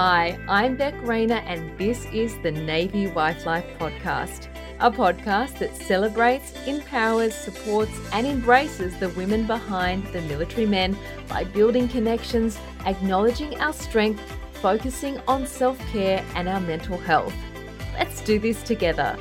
[0.00, 4.46] Hi, I'm Beck Rayner, and this is the Navy Wife Life Podcast,
[4.78, 10.96] a podcast that celebrates, empowers, supports, and embraces the women behind the military men
[11.28, 14.22] by building connections, acknowledging our strength,
[14.62, 17.34] focusing on self care and our mental health.
[17.94, 19.18] Let's do this together.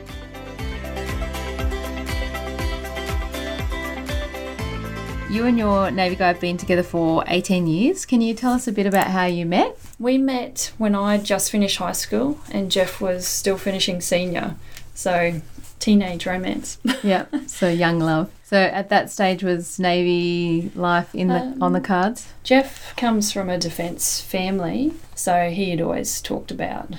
[5.31, 8.05] You and your Navy guy have been together for 18 years.
[8.05, 9.76] Can you tell us a bit about how you met?
[9.99, 14.55] We met when I just finished high school and Jeff was still finishing senior.
[14.93, 15.41] So,
[15.79, 16.77] teenage romance.
[17.03, 18.31] yeah, so young love.
[18.43, 22.31] So at that stage was Navy life in the um, on the cards?
[22.43, 26.95] Jeff comes from a defence family, so he had always talked about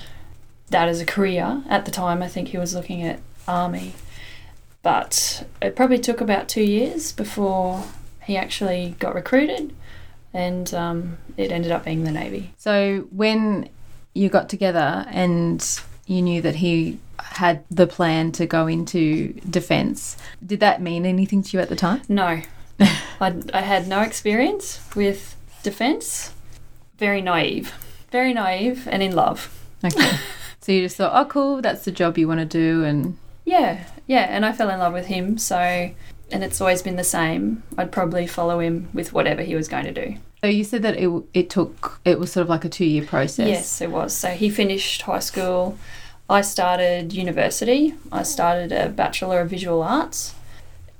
[0.68, 1.62] that as a career.
[1.68, 3.94] At the time, I think he was looking at army.
[4.82, 7.84] But it probably took about two years before
[8.24, 9.74] he actually got recruited,
[10.32, 12.52] and um, it ended up being the Navy.
[12.56, 13.68] So when
[14.14, 20.16] you got together and you knew that he had the plan to go into defence,
[20.44, 22.02] did that mean anything to you at the time?
[22.08, 22.42] No.
[22.80, 26.32] I, I had no experience with defence.
[26.98, 27.72] Very naive.
[28.10, 29.54] Very naive and in love.
[29.84, 30.18] Okay.
[30.60, 33.84] so you just thought, oh, cool, that's the job you want to do, and yeah,
[34.06, 35.38] yeah, and I fell in love with him.
[35.38, 35.90] So
[36.30, 39.84] and it's always been the same, I'd probably follow him with whatever he was going
[39.84, 40.16] to do.
[40.42, 43.04] So you said that it it took it was sort of like a two year
[43.04, 43.48] process.
[43.48, 44.16] Yes, it was.
[44.16, 45.78] So he finished high school.
[46.30, 47.94] I started university.
[48.12, 50.34] I started a bachelor of visual arts,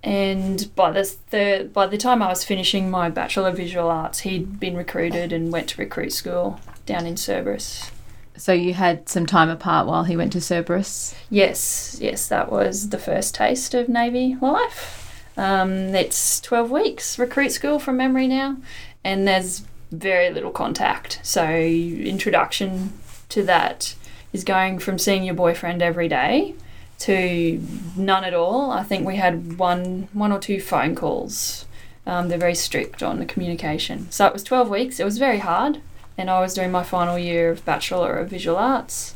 [0.02, 4.20] and by the third, by the time I was finishing my bachelor of visual arts,
[4.20, 7.90] he'd been recruited and went to recruit school down in Cerberus.
[8.36, 11.14] So you had some time apart while he went to Cerberus.
[11.28, 15.07] Yes, yes, that was the first taste of Navy life.
[15.38, 18.56] Um, it's 12 weeks recruit school from memory now,
[19.04, 21.20] and there's very little contact.
[21.22, 22.92] So, introduction
[23.30, 23.94] to that
[24.32, 26.54] is going from seeing your boyfriend every day
[26.98, 27.62] to
[27.96, 28.72] none at all.
[28.72, 31.66] I think we had one, one or two phone calls.
[32.04, 34.10] Um, they're very strict on the communication.
[34.10, 34.98] So it was 12 weeks.
[34.98, 35.80] It was very hard,
[36.16, 39.14] and I was doing my final year of Bachelor of Visual Arts.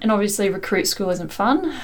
[0.00, 1.74] And obviously, recruit school isn't fun.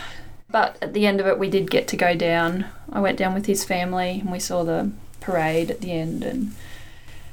[0.50, 2.66] But at the end of it, we did get to go down.
[2.92, 4.90] I went down with his family and we saw the
[5.20, 6.52] parade at the end and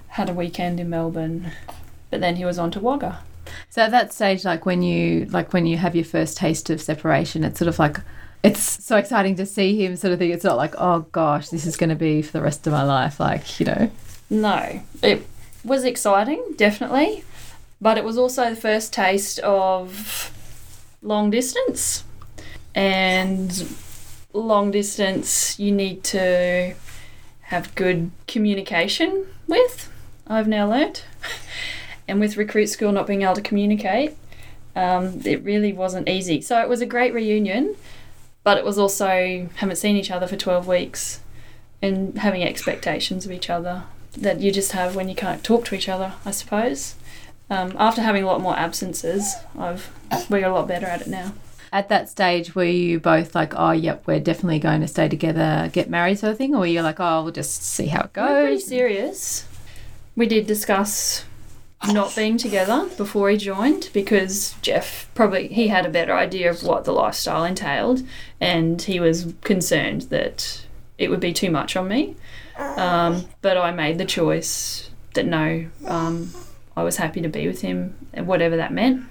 [0.10, 1.52] had a weekend in Melbourne.
[2.12, 3.20] But then he was on to Wagga.
[3.70, 6.82] So at that stage, like when you like when you have your first taste of
[6.82, 8.02] separation, it's sort of like
[8.44, 10.32] it's so exciting to see him sort of thing.
[10.32, 12.84] It's not like, oh gosh, this is going to be for the rest of my
[12.84, 13.20] life.
[13.20, 13.92] Like, you know.
[14.30, 15.26] No, it
[15.64, 17.24] was exciting, definitely.
[17.80, 20.32] But it was also the first taste of
[21.02, 22.04] long distance
[22.78, 23.76] and
[24.34, 26.74] long distance you need to
[27.42, 29.92] have good communication with
[30.28, 31.06] i've now learnt
[32.08, 34.16] and with recruit school not being able to communicate
[34.78, 36.40] um, it really wasn't easy.
[36.40, 37.76] So it was a great reunion
[38.44, 41.20] but it was also haven't seen each other for 12 weeks
[41.82, 43.84] and having expectations of each other
[44.16, 46.96] that you just have when you can't talk to each other i suppose.
[47.50, 49.90] Um, after having a lot more absences i've
[50.30, 51.34] we're a lot better at it now
[51.72, 55.70] at that stage, were you both like, oh, yep, we're definitely going to stay together,
[55.74, 56.56] get married, sort of thing?
[56.56, 58.30] Or were you like, oh, we'll just see how it goes?
[58.30, 59.48] We're pretty serious.
[60.16, 61.26] We did discuss
[61.94, 66.64] not being together before he joined because Jeff probably he had a better idea of
[66.64, 68.02] what the lifestyle entailed
[68.42, 70.66] and he was concerned that
[70.98, 72.16] it would be too much on me.
[72.58, 76.32] Um, but I made the choice that no, um,
[76.76, 79.06] I was happy to be with him, whatever that meant.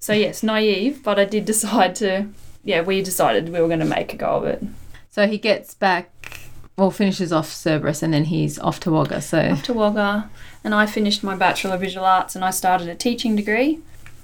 [0.00, 2.26] So yes, naive, but I did decide to.
[2.64, 4.62] Yeah, we decided we were going to make a go of it.
[5.10, 6.40] So he gets back,
[6.76, 9.20] well, finishes off Cerberus, and then he's off to Wagga.
[9.20, 10.30] So off to Wagga,
[10.64, 13.80] and I finished my Bachelor of Visual Arts, and I started a teaching degree.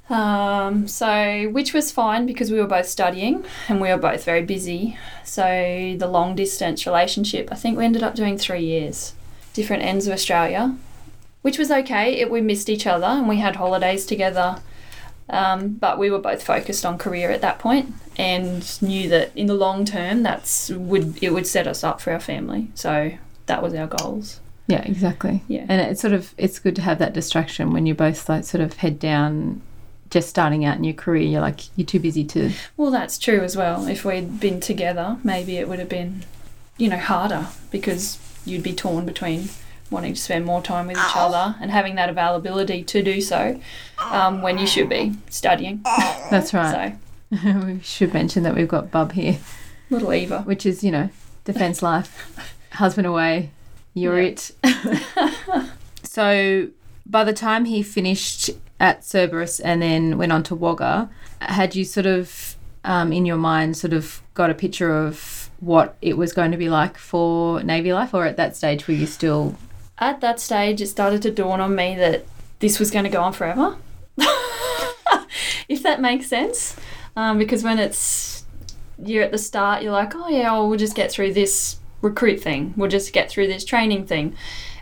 [0.09, 4.42] Um, so, which was fine because we were both studying and we were both very
[4.42, 4.97] busy.
[5.25, 9.15] So, the long distance relationship, I think we ended up doing three years,
[9.53, 10.77] different ends of Australia,
[11.42, 12.21] which was okay.
[12.21, 14.60] It, we missed each other and we had holidays together
[15.28, 19.47] um, but we were both focused on career at that point and knew that in
[19.47, 22.69] the long term that's would it would set us up for our family.
[22.75, 23.13] So
[23.47, 24.41] that was our goals.
[24.69, 25.43] Yeah, exactly.
[25.49, 25.67] Yeah.
[25.69, 28.63] And it's sort of it's good to have that distraction when you're both like sort
[28.63, 29.63] of head down
[30.11, 33.41] just starting out in your career, you're like you're too busy to Well, that's true
[33.41, 33.87] as well.
[33.87, 36.25] If we'd been together, maybe it would have been,
[36.78, 39.49] you know, harder because you'd be torn between
[39.91, 43.60] wanting to spend more time with each other and having that availability to do so
[43.98, 45.80] um, when you should be studying.
[46.30, 46.97] That's right.
[47.33, 49.38] So we should mention that we've got Bub here.
[49.91, 50.42] Little Eva.
[50.42, 51.10] Which is, you know,
[51.44, 52.54] defence life.
[52.72, 53.50] Husband away,
[53.94, 54.38] you're yep.
[54.62, 55.71] it.
[56.03, 56.68] so
[57.06, 61.09] by the time he finished at Cerberus and then went on to Wagga,
[61.41, 65.97] had you sort of um, in your mind sort of got a picture of what
[66.03, 69.06] it was going to be like for Navy life, or at that stage were you
[69.06, 69.56] still?
[69.98, 72.27] At that stage, it started to dawn on me that
[72.59, 73.77] this was going to go on forever.
[75.69, 76.77] if that makes sense,
[77.16, 78.45] um, because when it's
[78.98, 82.41] you're at the start, you're like, oh yeah, well, we'll just get through this recruit
[82.41, 82.75] thing.
[82.77, 84.34] We'll just get through this training thing.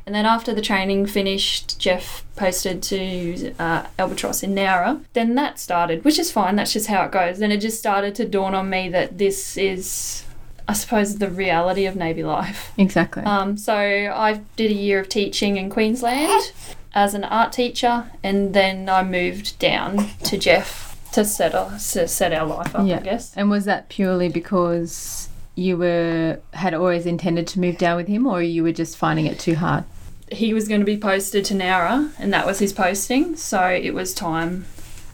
[0.07, 5.03] And then after the training finished, Jeff posted to uh, Albatross in Nowra.
[5.15, 6.57] Then that started, which is fine.
[6.57, 7.39] That's just how it goes.
[7.39, 10.24] Then it just started to dawn on me that this is,
[10.67, 12.73] I suppose, the reality of Navy life.
[12.79, 13.23] Exactly.
[13.23, 16.53] Um, so I did a year of teaching in Queensland
[16.95, 22.33] as an art teacher, and then I moved down to Jeff to set, to set
[22.33, 22.97] our life up, Yeah.
[22.97, 23.35] I guess.
[23.37, 28.27] And was that purely because you were had always intended to move down with him,
[28.27, 29.85] or you were just finding it too hard?
[30.33, 33.37] he was going to be posted to Nowra, and that was his posting.
[33.37, 34.65] So it was time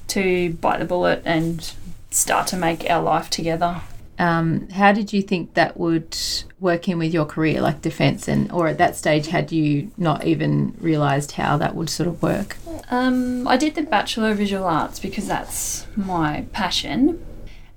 [0.06, 1.72] to bite the bullet and
[2.12, 3.82] start to make our life together.
[4.20, 6.14] Um, how did you think that would
[6.60, 10.24] work in with your career, like defence, and or at that stage had you not
[10.24, 12.58] even realised how that would sort of work?
[12.90, 17.24] Um, I did the Bachelor of Visual Arts because that's my passion,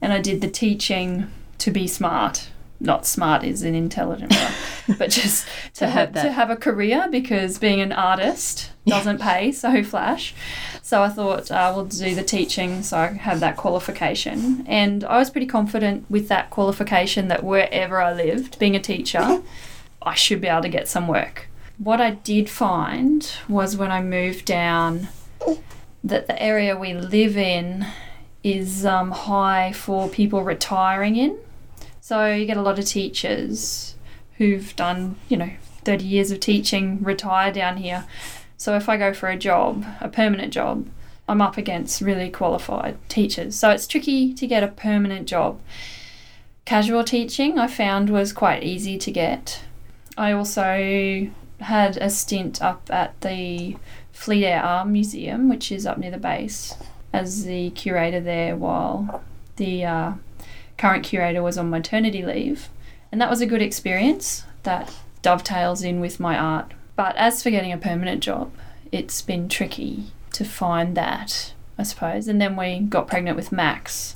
[0.01, 2.49] and I did the teaching to be smart.
[2.83, 7.07] Not smart is an intelligent one, but just to, To have to have a career
[7.09, 10.35] because being an artist doesn't pay so flash.
[10.81, 15.17] So I thought uh, we'll do the teaching so I have that qualification, and I
[15.17, 19.41] was pretty confident with that qualification that wherever I lived, being a teacher,
[20.01, 21.47] I should be able to get some work.
[21.77, 25.07] What I did find was when I moved down
[26.03, 27.87] that the area we live in
[28.43, 31.39] is um, high for people retiring in.
[32.03, 33.95] So you get a lot of teachers
[34.37, 35.51] who've done, you know,
[35.85, 38.03] 30 years of teaching retire down here.
[38.57, 40.85] So if I go for a job, a permanent job,
[41.29, 43.55] I'm up against really qualified teachers.
[43.55, 45.61] So it's tricky to get a permanent job.
[46.65, 49.61] Casual teaching I found was quite easy to get.
[50.17, 51.29] I also
[51.61, 53.77] had a stint up at the
[54.11, 56.73] Fleet Air Arm Museum, which is up near the base,
[57.13, 59.23] as the curator there while
[59.55, 60.13] the uh,
[60.77, 62.69] current curator was on maternity leave.
[63.11, 66.71] And that was a good experience that dovetails in with my art.
[66.95, 68.51] But as for getting a permanent job,
[68.91, 72.27] it's been tricky to find that, I suppose.
[72.27, 74.15] And then we got pregnant with Max.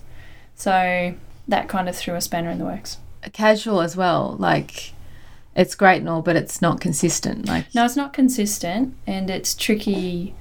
[0.56, 1.16] So
[1.48, 2.98] that kind of threw a spanner in the works.
[3.34, 4.94] Casual as well, like
[5.56, 7.48] it's great and all, but it's not consistent.
[7.48, 10.36] Like No, it's not consistent and it's tricky.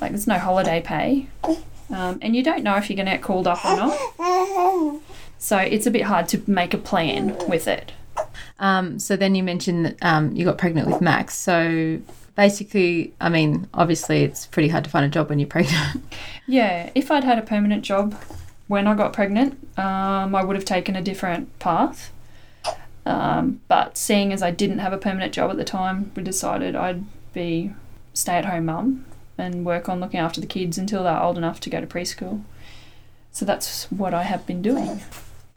[0.00, 1.28] Like, there's no holiday pay.
[1.90, 5.00] Um, and you don't know if you're going to get called up or not.
[5.38, 7.92] So it's a bit hard to make a plan with it.
[8.58, 11.36] Um, so then you mentioned that um, you got pregnant with Max.
[11.36, 12.00] So
[12.34, 16.02] basically, I mean, obviously, it's pretty hard to find a job when you're pregnant.
[16.46, 18.14] Yeah, if I'd had a permanent job
[18.68, 22.12] when I got pregnant, um, I would have taken a different path.
[23.04, 26.74] Um, but seeing as I didn't have a permanent job at the time, we decided
[26.74, 27.72] I'd be
[28.14, 29.04] stay at home mum
[29.38, 32.42] and work on looking after the kids until they're old enough to go to preschool.
[33.30, 35.02] So that's what I have been doing.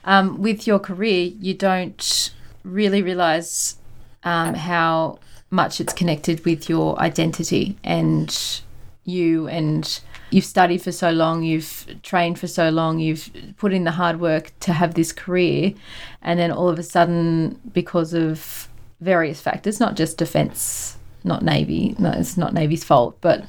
[0.04, 2.32] Um, with your career, you don't
[2.64, 3.78] really realize
[4.24, 8.62] um, how much it's connected with your identity and
[9.04, 13.84] you and you've studied for so long you've trained for so long you've put in
[13.84, 15.74] the hard work to have this career
[16.22, 18.68] and then all of a sudden because of
[19.02, 23.44] various factors not just defense not navy no it's not navy's fault but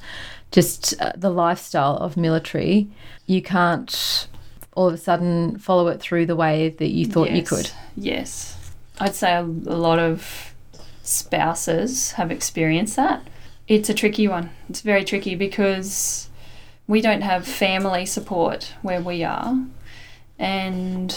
[0.50, 2.88] just uh, the lifestyle of military
[3.26, 4.26] you can't
[4.80, 8.56] all of a sudden follow it through the way that you thought you could Yes.
[8.99, 10.54] I'd say a, a lot of
[11.02, 13.28] spouses have experienced that.
[13.68, 14.49] It's a tricky one.
[14.70, 16.30] It's very tricky because
[16.87, 19.54] we don't have family support where we are.
[20.38, 21.14] And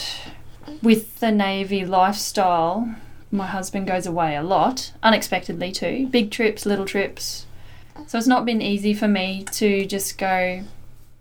[0.82, 2.94] with the Navy lifestyle,
[3.32, 6.08] my husband goes away a lot, unexpectedly too.
[6.08, 7.46] Big trips, little trips.
[8.08, 10.64] So it's not been easy for me to just go,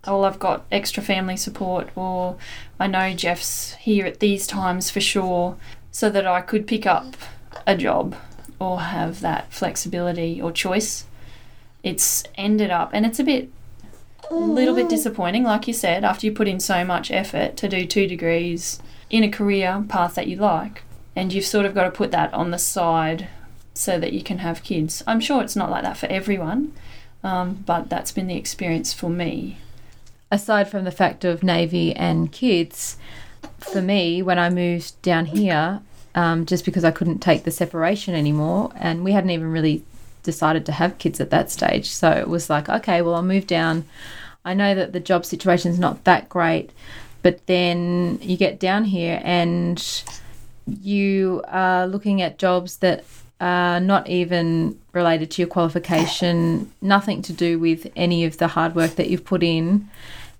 [0.05, 2.37] well, I've got extra family support, or
[2.79, 5.57] I know Jeff's here at these times for sure,
[5.91, 7.15] so that I could pick up
[7.65, 8.15] a job
[8.59, 11.05] or have that flexibility or choice.
[11.83, 13.49] It's ended up, and it's a bit,
[14.29, 17.69] a little bit disappointing, like you said, after you put in so much effort to
[17.69, 20.83] do two degrees in a career path that you like,
[21.15, 23.27] and you've sort of got to put that on the side
[23.73, 25.03] so that you can have kids.
[25.07, 26.73] I'm sure it's not like that for everyone,
[27.23, 29.59] um, but that's been the experience for me.
[30.33, 32.97] Aside from the fact of Navy and kids,
[33.59, 35.79] for me, when I moved down here,
[36.15, 39.83] um, just because I couldn't take the separation anymore, and we hadn't even really
[40.23, 41.89] decided to have kids at that stage.
[41.91, 43.85] So it was like, okay, well, I'll move down.
[44.43, 46.71] I know that the job situation is not that great,
[47.21, 50.03] but then you get down here and
[50.65, 53.05] you are looking at jobs that
[53.39, 58.73] are not even related to your qualification, nothing to do with any of the hard
[58.73, 59.89] work that you've put in,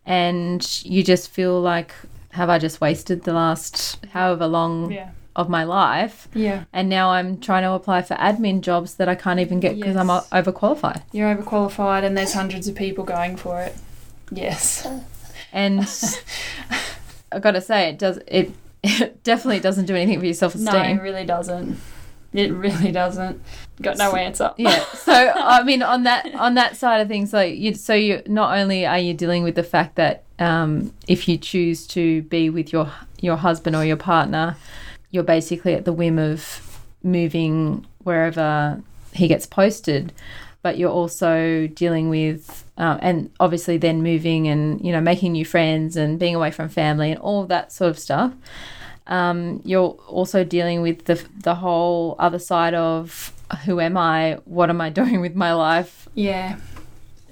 [0.05, 1.93] and you just feel like,
[2.31, 5.09] have I just wasted the last however long Yeah.
[5.35, 6.27] of my life?
[6.33, 6.63] Yeah.
[6.73, 9.95] And now I'm trying to apply for admin jobs that I can't even get because
[9.95, 11.01] I'm overqualified.
[11.11, 13.75] You're overqualified and there's hundreds of people going for it.
[14.31, 14.87] Yes.
[15.51, 15.81] And
[17.31, 18.51] I got to say, it does it,
[18.83, 20.73] it definitely doesn't do anything for your self esteem.
[20.73, 21.79] No, it really doesn't.
[22.33, 23.41] It really doesn't.
[23.81, 24.53] Got no answer.
[24.57, 28.21] yeah so i mean on that on that side of things like you so you
[28.27, 32.49] not only are you dealing with the fact that um, if you choose to be
[32.49, 34.55] with your your husband or your partner
[35.11, 38.81] you're basically at the whim of moving wherever
[39.13, 40.13] he gets posted
[40.61, 45.45] but you're also dealing with um, and obviously then moving and you know making new
[45.45, 48.33] friends and being away from family and all that sort of stuff
[49.07, 53.33] um, you're also dealing with the the whole other side of
[53.65, 54.39] who am I?
[54.45, 56.07] What am I doing with my life?
[56.13, 56.57] Yeah.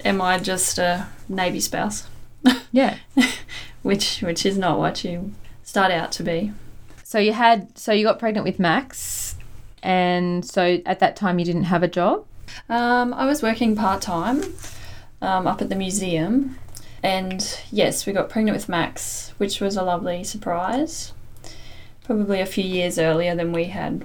[0.04, 2.08] Am I just a Navy spouse?
[2.74, 2.96] Yeah.
[3.82, 6.52] Which which is not what you start out to be.
[7.04, 9.36] So you had so you got pregnant with Max,
[9.82, 12.24] and so at that time you didn't have a job.
[12.70, 14.42] Um, I was working part time
[15.20, 16.56] um, up at the museum,
[17.02, 21.12] and yes, we got pregnant with Max, which was a lovely surprise.
[22.04, 24.04] Probably a few years earlier than we had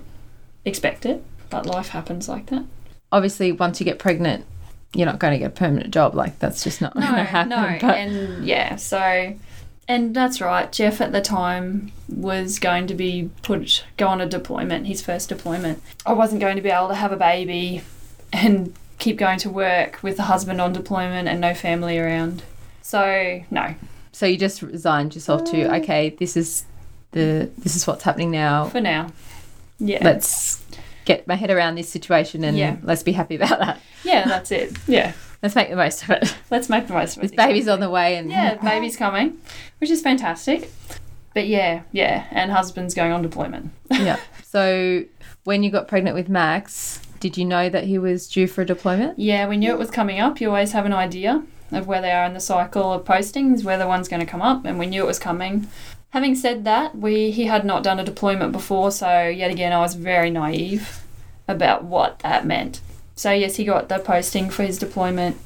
[0.66, 2.66] expected, but life happens like that.
[3.12, 4.46] Obviously, once you get pregnant,
[4.94, 6.16] you're not going to get a permanent job.
[6.16, 7.50] Like that's just not going to happen.
[7.50, 9.36] no, but and yeah, so
[9.88, 10.72] and that's right.
[10.72, 15.30] Jeff at the time was going to be put go on a deployment, his first
[15.30, 15.82] deployment.
[16.06, 17.82] I wasn't going to be able to have a baby
[18.34, 22.44] and keep going to work with the husband on deployment and no family around.
[22.82, 23.76] So no,
[24.12, 25.82] so you just resigned yourself to mm.
[25.82, 26.66] okay, this is
[27.12, 28.66] the this is what's happening now.
[28.66, 29.08] for now.
[29.80, 30.00] Yeah.
[30.04, 30.64] Let's
[31.06, 32.78] get my head around this situation and Yeah.
[32.84, 33.80] let's be happy about that.
[34.04, 34.76] yeah, that's it.
[34.88, 35.14] Yeah.
[35.44, 36.36] Let's make the most of it.
[36.50, 37.28] Let's make the most of it.
[37.28, 39.38] This baby's on the way, and Yeah, baby's coming,
[39.80, 40.72] which is fantastic.
[41.36, 43.70] But yeah, yeah, and husband's going on deployment.
[43.92, 44.18] yeah.
[44.44, 45.04] So
[45.44, 48.66] when you got pregnant with Max, did you know that he was due for a
[48.66, 49.20] deployment?
[49.20, 50.42] Yeah, we knew it was coming up.
[50.42, 53.78] You always have an idea of where they are in the cycle of postings, where
[53.78, 55.68] the one's going to come up, and we knew it was coming.
[56.12, 59.80] Having said that, we he had not done a deployment before, so yet again I
[59.80, 61.04] was very naive
[61.48, 62.82] about what that meant.
[63.16, 65.38] So yes, he got the posting for his deployment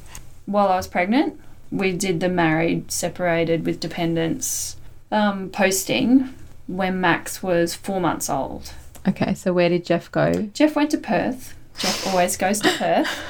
[0.46, 1.40] while I was pregnant.
[1.72, 4.76] We did the married, separated with dependents
[5.12, 6.34] um, posting
[6.68, 8.74] when Max was four months old.
[9.08, 10.50] Okay, so where did Jeff go?
[10.54, 11.56] Jeff went to Perth.
[11.78, 13.08] Jeff always goes to Perth.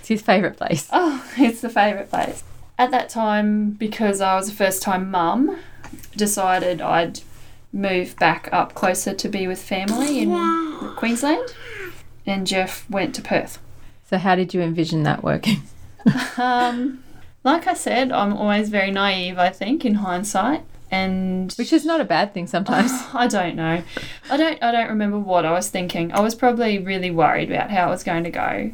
[0.00, 0.88] It's his favourite place.
[0.92, 2.42] Oh, it's the favourite place.
[2.76, 5.56] At that time, because I was a first time mum,
[6.16, 7.20] decided I'd
[7.72, 11.54] move back up closer to be with family in Queensland.
[12.26, 13.58] And Jeff went to Perth.
[14.08, 15.62] So how did you envision that working?
[16.36, 17.04] Um,
[17.44, 20.64] like I said, I'm always very naive, I think, in hindsight.
[20.90, 22.90] And Which is not a bad thing sometimes.
[23.14, 23.82] I don't know.
[24.28, 26.12] I don't I don't remember what I was thinking.
[26.12, 28.72] I was probably really worried about how it was going to go.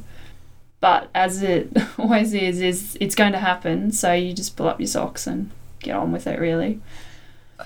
[0.81, 4.81] But as it always is, is it's going to happen, so you just pull up
[4.81, 6.81] your socks and get on with it really.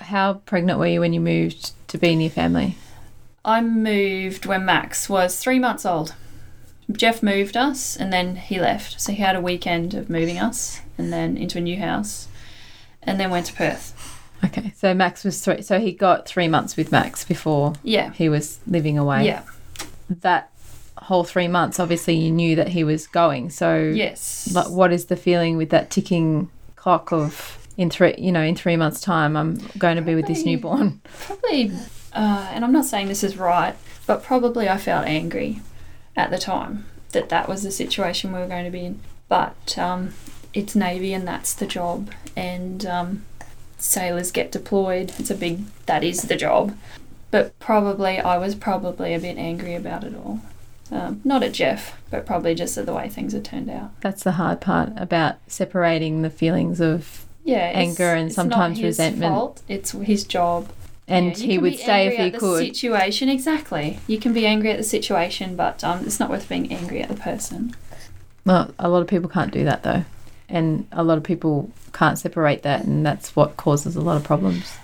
[0.01, 2.77] How pregnant were you when you moved to be near family?
[3.45, 6.15] I moved when Max was three months old.
[6.91, 9.01] Jeff moved us and then he left.
[9.01, 12.29] So he had a weekend of moving us and then into a new house
[13.03, 14.19] and then went to Perth.
[14.45, 15.63] Okay, so Max was three.
[15.63, 18.13] So he got three months with Max before Yeah.
[18.13, 19.25] he was living away.
[19.27, 19.43] Yeah.
[20.11, 20.51] That
[20.99, 23.51] whole three months, obviously, you knew that he was going.
[23.51, 24.51] So, Yes.
[24.53, 28.57] like, what is the feeling with that ticking clock of in three, you know, in
[28.57, 31.01] three months' time, I'm going to be with this newborn?
[31.21, 31.73] probably,
[32.13, 33.75] uh, and I'm not saying this is right,
[34.07, 35.61] but probably I felt angry
[36.17, 39.01] at the time that that was the situation we were going to be in.
[39.29, 40.15] But um,
[40.55, 43.25] it's Navy and that's the job, and um,
[43.79, 45.13] sailors get deployed.
[45.19, 46.77] It's a big, that is the job.
[47.31, 50.41] But probably, I was probably a bit angry about it all.
[50.91, 53.99] Um, not at Jeff, but probably just at the way things had turned out.
[54.03, 59.33] That's the hard part about separating the feelings of, Yeah, Anger and sometimes his resentment.
[59.35, 59.63] Fault.
[59.69, 60.71] It's his job.
[61.09, 62.59] and Yeah, he would stay if he could.
[62.59, 63.99] Situation exactly.
[64.07, 67.09] You can be angry at the situation, but um, it's not worth being angry at
[67.09, 67.75] the person.
[68.45, 70.05] Well, a lot of people can't do that though.
[70.49, 74.25] And a lot of people can't separate that, and that's what causes a lot of
[74.25, 74.77] problems.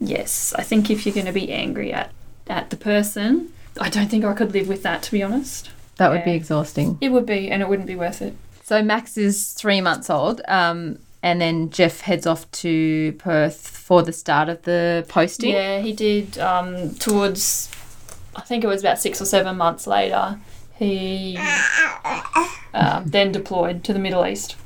[0.00, 2.12] Yes, I think if you're going to be angry at
[2.46, 5.02] at the person, I don't think I could live with that.
[5.04, 6.98] To be honest, That would be exhausting.
[7.00, 8.34] It would be, and it wouldn't be worth it.
[8.62, 14.02] So Max is three months old, um, and then Jeff heads off to Perth for
[14.02, 15.50] the start of the posting.
[15.50, 17.70] Yeah, he did um, towards,
[18.36, 20.38] I think it was about six or seven months later.
[20.74, 21.36] He
[22.72, 24.56] um, then deployed to the Middle East.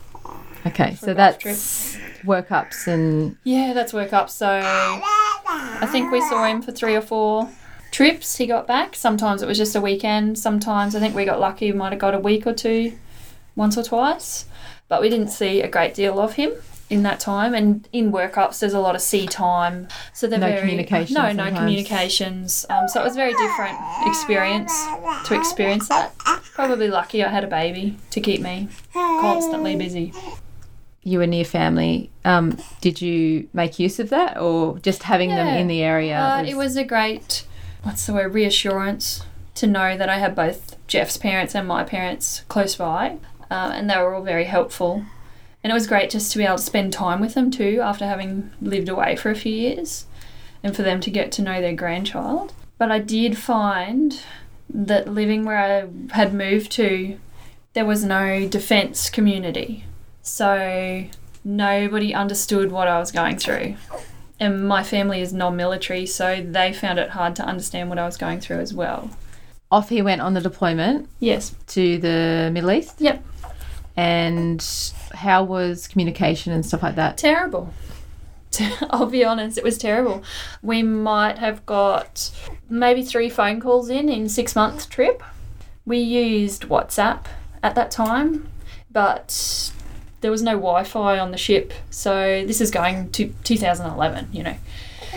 [0.66, 4.30] Okay, so that's workups and Yeah, that's work up.
[4.30, 7.48] So I think we saw him for three or four
[7.90, 8.36] trips.
[8.36, 8.94] He got back.
[8.94, 10.38] Sometimes it was just a weekend.
[10.38, 11.72] Sometimes I think we got lucky.
[11.72, 12.96] We might have got a week or two,
[13.56, 14.44] once or twice.
[14.92, 16.52] But we didn't see a great deal of him
[16.90, 17.54] in that time.
[17.54, 19.88] And in workups, there's a lot of sea time.
[20.12, 22.66] So they're No very communication No, no communications.
[22.68, 24.70] Um, so it was a very different experience
[25.24, 26.14] to experience that.
[26.52, 30.12] Probably lucky I had a baby to keep me constantly busy.
[31.02, 32.10] you were near family.
[32.26, 36.18] Um, did you make use of that, or just having them in the area?
[36.18, 37.46] Uh, it was a great,
[37.82, 42.42] what's the word, reassurance to know that I had both Jeff's parents and my parents
[42.48, 43.18] close by,
[43.52, 45.04] uh, and they were all very helpful.
[45.62, 48.06] And it was great just to be able to spend time with them too after
[48.06, 50.06] having lived away for a few years
[50.62, 52.52] and for them to get to know their grandchild.
[52.78, 54.18] But I did find
[54.68, 57.18] that living where I had moved to,
[57.74, 59.84] there was no defence community.
[60.22, 61.04] So
[61.44, 63.76] nobody understood what I was going through
[64.42, 68.16] and my family is non-military, so they found it hard to understand what I was
[68.16, 69.08] going through as well.
[69.70, 71.54] Off he went on the deployment Yes.
[71.68, 73.00] to the Middle East.
[73.00, 73.22] Yep.
[73.96, 74.64] And
[75.14, 77.18] how was communication and stuff like that?
[77.18, 77.72] Terrible.
[78.90, 80.22] I'll be honest, it was terrible.
[80.62, 82.30] We might have got
[82.68, 85.22] maybe three phone calls in in six month trip.
[85.84, 87.26] We used WhatsApp
[87.62, 88.48] at that time,
[88.90, 89.72] but
[90.20, 91.72] there was no Wi-Fi on the ship.
[91.90, 94.56] So this is going to 2011, you know.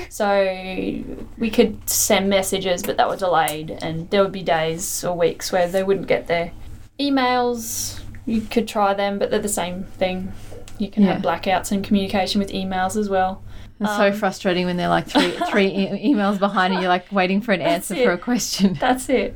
[0.10, 1.04] So
[1.38, 5.52] we could send messages, but that were delayed, and there would be days or weeks
[5.52, 6.52] where they wouldn't get their
[7.00, 8.02] emails.
[8.26, 10.32] You could try them, but they're the same thing.
[10.78, 13.42] You can have blackouts in communication with emails as well.
[13.80, 17.12] It's so Um, frustrating when they're like three three e- emails behind and you're like
[17.12, 18.74] waiting for an answer for a question.
[18.80, 19.36] That's it.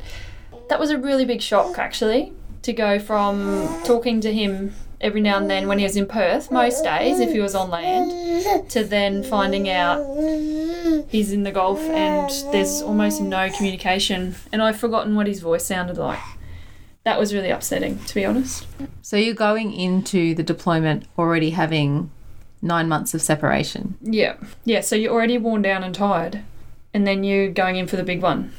[0.70, 5.38] That was a really big shock, actually, to go from talking to him every now
[5.38, 8.84] and then when he was in Perth, most days if he was on land, to
[8.84, 10.00] then finding out
[11.10, 14.36] he's in the Gulf and there's almost no communication.
[14.52, 16.20] And I've forgotten what his voice sounded like.
[17.10, 18.68] That was really upsetting, to be honest.
[19.02, 22.12] So you're going into the deployment already having
[22.62, 23.98] nine months of separation.
[24.00, 24.36] Yeah.
[24.64, 26.44] Yeah, so you're already worn down and tired,
[26.94, 28.54] and then you're going in for the big one.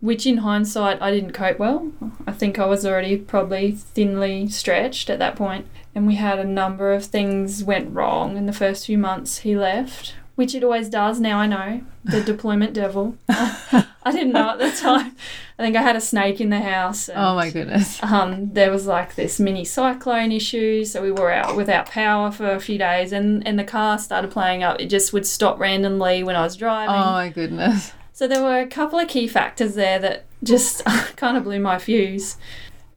[0.00, 1.92] Which, in hindsight, I didn't cope well.
[2.26, 6.44] I think I was already probably thinly stretched at that point, and we had a
[6.44, 10.88] number of things went wrong in the first few months he left, which it always
[10.88, 11.20] does.
[11.20, 13.16] Now I know the deployment devil.
[13.28, 15.14] I didn't know at the time.
[15.58, 17.10] I think I had a snake in the house.
[17.10, 18.02] And, Oh my goodness.
[18.02, 22.50] um, there was like this mini cyclone issue, so we were out without power for
[22.52, 24.80] a few days, and, and the car started playing up.
[24.80, 26.94] It just would stop randomly when I was driving.
[26.94, 27.92] Oh my goodness.
[28.14, 30.82] So there were a couple of key factors there that just
[31.16, 32.38] kind of blew my fuse.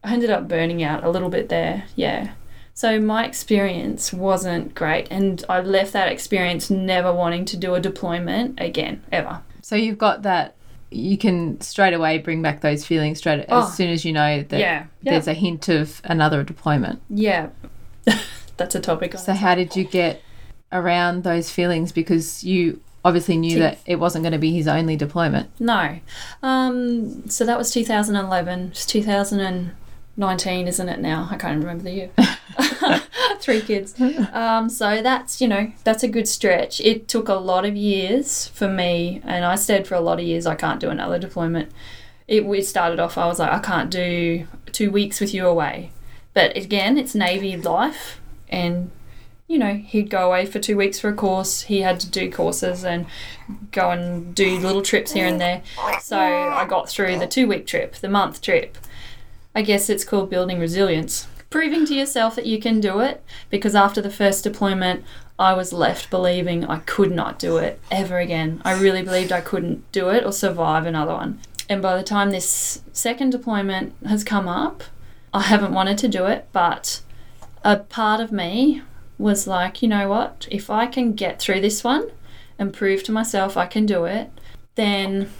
[0.02, 2.32] I ended up burning out a little bit there, yeah.
[2.76, 7.80] So my experience wasn't great, and I left that experience never wanting to do a
[7.80, 9.42] deployment again, ever.
[9.62, 10.56] So you've got that.
[10.90, 13.66] You can straight away bring back those feelings straight Oh.
[13.66, 17.00] as soon as you know that yeah, there's a hint of another deployment.
[17.08, 17.48] yeah.
[18.56, 19.18] That's a topic.
[19.18, 20.22] So how did you get
[20.70, 21.90] around those feelings?
[21.90, 25.48] Because you obviously knew that it wasn't going to be his only deployment.
[25.60, 25.98] No.
[26.42, 28.60] Um, so that was 2011.
[28.60, 28.86] it was It's
[30.16, 31.28] 2019, isn't it now?
[31.30, 32.10] I can't remember the year.
[33.40, 34.00] Three kids.
[34.32, 36.80] Um, so that's, you know, that's a good stretch.
[36.80, 40.24] It took a lot of years for me, and I said for a lot of
[40.24, 41.70] years, I can't do another deployment.
[42.28, 45.90] It, we started off, I was like, I can't do two weeks with you away.
[46.32, 48.90] But again, it's Navy life, and
[49.46, 51.62] you know, he'd go away for two weeks for a course.
[51.62, 53.06] He had to do courses and
[53.72, 55.62] go and do little trips here and there.
[56.00, 58.78] So I got through the two week trip, the month trip.
[59.54, 61.28] I guess it's called building resilience.
[61.48, 65.04] Proving to yourself that you can do it because after the first deployment,
[65.38, 68.60] I was left believing I could not do it ever again.
[68.64, 71.40] I really believed I couldn't do it or survive another one.
[71.68, 74.82] And by the time this second deployment has come up,
[75.32, 77.00] I haven't wanted to do it, but
[77.64, 78.82] a part of me
[79.18, 80.48] was like, you know what?
[80.50, 82.10] If I can get through this one
[82.58, 84.30] and prove to myself I can do it,
[84.74, 85.30] then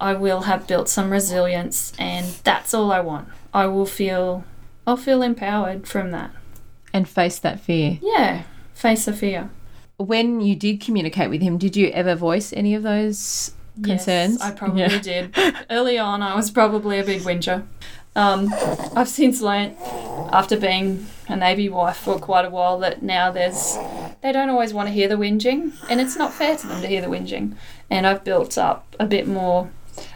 [0.00, 3.28] I will have built some resilience and that's all I want.
[3.58, 4.44] I will feel
[4.86, 6.30] I'll feel empowered from that.
[6.92, 7.98] And face that fear.
[8.00, 9.50] Yeah, face the fear.
[9.96, 14.34] When you did communicate with him, did you ever voice any of those concerns?
[14.38, 14.98] Yes, I probably Yeah.
[15.00, 15.34] did.
[15.70, 17.64] Early on, I was probably a big whinger.
[18.14, 18.54] Um,
[18.94, 19.76] I've since learnt,
[20.32, 23.76] after being a Navy wife for quite a while, that now there's
[24.22, 26.86] they don't always want to hear the whinging, and it's not fair to them to
[26.88, 27.54] hear the whinging.
[27.90, 29.70] And I've built up a bit more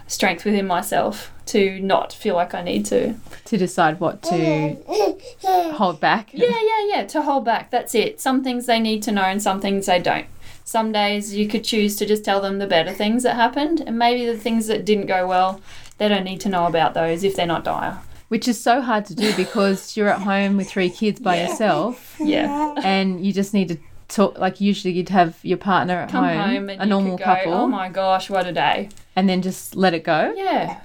[0.07, 3.15] strength within myself to not feel like I need to.
[3.45, 4.75] To decide what to
[5.73, 6.29] hold back.
[6.33, 7.05] Yeah, yeah, yeah.
[7.05, 7.71] To hold back.
[7.71, 8.19] That's it.
[8.21, 10.27] Some things they need to know, and some things they don't.
[10.65, 13.97] Some days you could choose to just tell them the better things that happened, and
[13.99, 15.59] maybe the things that didn't go well,
[15.97, 17.99] they don't need to know about those if they're not dire.
[18.29, 22.15] Which is so hard to do because you're at home with three kids by yourself
[22.19, 22.73] Yeah.
[22.83, 24.39] and you just need to talk.
[24.39, 27.25] Like, usually you'd have your partner at Come home, home and a you normal could
[27.25, 28.89] go, oh couple, Oh my gosh, what a day.
[29.15, 30.33] And then just let it go.
[30.35, 30.81] Yeah.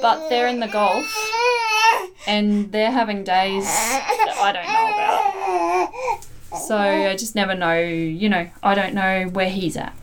[0.00, 1.06] But they're in the Gulf
[2.26, 6.18] and they're having days that I don't know
[6.52, 6.60] about.
[6.60, 9.94] So I just never know, you know, I don't know where he's at.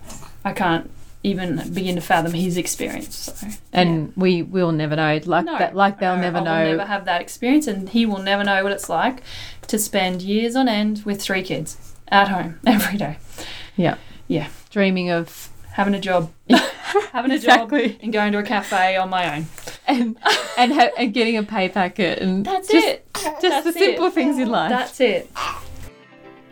[0.43, 0.89] I can't
[1.23, 3.15] even begin to fathom his experience.
[3.39, 5.19] So And we will never know.
[5.23, 6.63] Like No, that, like they'll no, never I know.
[6.63, 9.21] will never have that experience, and he will never know what it's like
[9.67, 13.17] to spend years on end with three kids at home every day,
[13.77, 14.47] yeah, Yeah.
[14.71, 16.31] Dreaming of having a job,
[17.11, 17.89] having a Exactly.
[17.89, 19.45] job, and going to a cafe on my own.
[19.87, 20.17] and
[20.57, 23.07] and, ha- and getting a pay packet and That's just, it.
[23.15, 24.13] Just That's the simple it.
[24.13, 24.69] things in life.
[24.69, 25.29] That's it.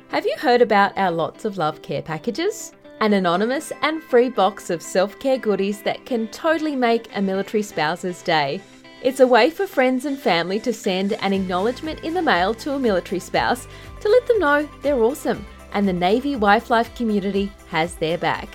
[0.10, 2.74] Have you heard about our Lots of Love care packages?
[3.02, 7.64] An anonymous and free box of self care goodies that can totally make a military
[7.64, 8.60] spouse's day.
[9.02, 12.74] It's a way for friends and family to send an acknowledgement in the mail to
[12.74, 13.68] a military spouse
[14.02, 18.50] to let them know they're awesome and the Navy Wife Life community has their back.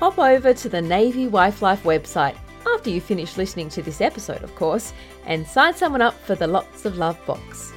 [0.00, 2.34] Pop over to the Navy Wife Life website
[2.66, 4.94] after you finish listening to this episode, of course,
[5.26, 7.70] and sign someone up for the Lots of Love box.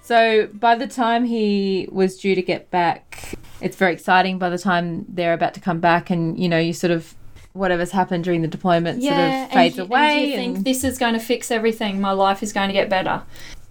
[0.00, 4.38] So by the time he was due to get back, it's very exciting.
[4.38, 7.14] By the time they're about to come back, and you know, you sort of
[7.52, 10.22] whatever's happened during the deployment sort of fades and, you- away.
[10.22, 12.00] And you think this is going to fix everything.
[12.00, 13.22] My life is going to get better.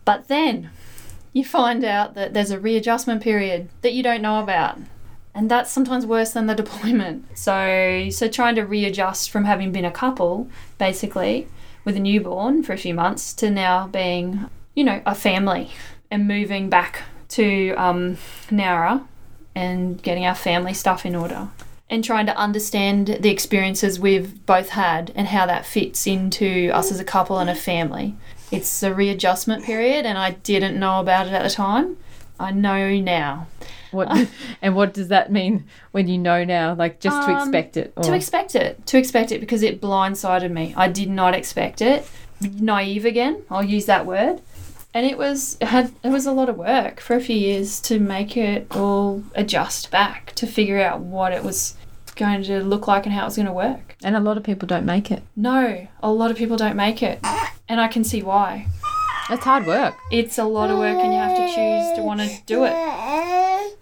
[0.05, 0.69] But then
[1.33, 4.77] you find out that there's a readjustment period that you don't know about.
[5.35, 7.37] And that's sometimes worse than the deployment.
[7.37, 11.47] So so trying to readjust from having been a couple, basically,
[11.85, 15.71] with a newborn for a few months to now being, you know, a family
[16.09, 18.17] and moving back to um,
[18.49, 19.05] Nowra
[19.55, 21.49] and getting our family stuff in order
[21.89, 26.91] and trying to understand the experiences we've both had and how that fits into us
[26.91, 28.15] as a couple and a family.
[28.51, 31.97] It's a readjustment period, and I didn't know about it at the time.
[32.39, 33.47] I know now.
[33.93, 34.27] What
[34.61, 36.73] and what does that mean when you know now?
[36.73, 37.93] Like just to Um, expect it.
[37.95, 40.73] Or, To expect it, to expect it, because it blindsided me.
[40.75, 42.05] I did not expect it.
[42.41, 43.43] Naive again.
[43.49, 44.41] I'll use that word.
[44.93, 47.79] And it was it had it was a lot of work for a few years
[47.81, 51.75] to make it all adjust back to figure out what it was
[52.15, 53.95] going to look like and how it was going to work.
[54.03, 55.23] and a lot of people don't make it.
[55.35, 57.19] No, a lot of people don't make it.
[57.67, 58.67] And I can see why.
[59.31, 62.19] It's hard work It's a lot of work and you have to choose to want
[62.19, 62.73] to do it.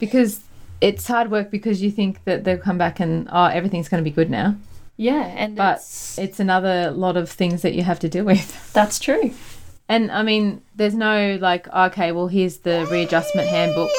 [0.02, 0.42] Because
[0.82, 4.10] it's hard work because you think that they'll come back and oh everything's going to
[4.10, 4.58] be good now.
[4.98, 8.74] Yeah, and But it's, It's another lot of things that you have to deal with.
[8.74, 9.34] that's true.
[9.88, 13.90] And I mean, there's no like, okay, well, here's the readjustment handbook.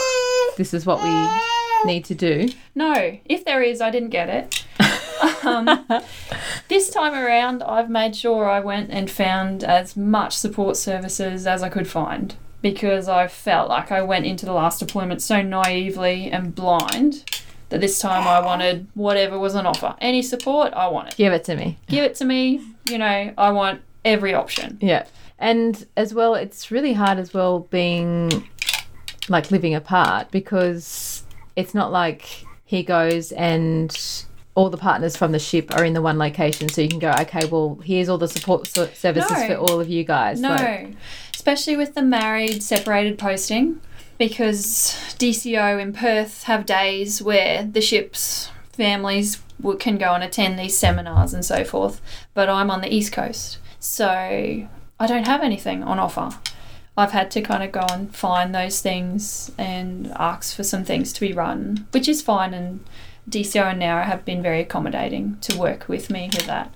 [0.56, 2.50] This is what we need to do.
[2.74, 5.44] No, if there is, I didn't get it.
[5.44, 5.86] um,
[6.68, 11.62] this time around, I've made sure I went and found as much support services as
[11.62, 16.30] I could find because I felt like I went into the last deployment so naively
[16.30, 17.24] and blind
[17.68, 19.96] that this time I wanted whatever was on offer.
[20.00, 21.16] Any support, I want it.
[21.16, 21.78] Give it to me.
[21.88, 22.60] Give it to me.
[22.88, 24.78] You know, I want every option.
[24.80, 25.06] Yeah.
[25.38, 28.48] And as well, it's really hard as well being
[29.28, 31.24] like living apart because
[31.56, 36.02] it's not like he goes and all the partners from the ship are in the
[36.02, 36.68] one location.
[36.68, 39.46] So you can go, okay, well, here's all the support services No.
[39.46, 40.40] for all of you guys.
[40.40, 40.94] No, Like,
[41.42, 43.80] especially with the married separated posting,
[44.16, 49.42] because DCO in Perth have days where the ship's families
[49.80, 52.00] can go and attend these seminars and so forth,
[52.32, 56.30] but I'm on the East Coast, so I don't have anything on offer.
[56.96, 61.12] I've had to kind of go and find those things and ask for some things
[61.12, 62.54] to be run, which is fine.
[62.54, 62.84] And
[63.28, 66.72] DCO and Nowra have been very accommodating to work with me with that.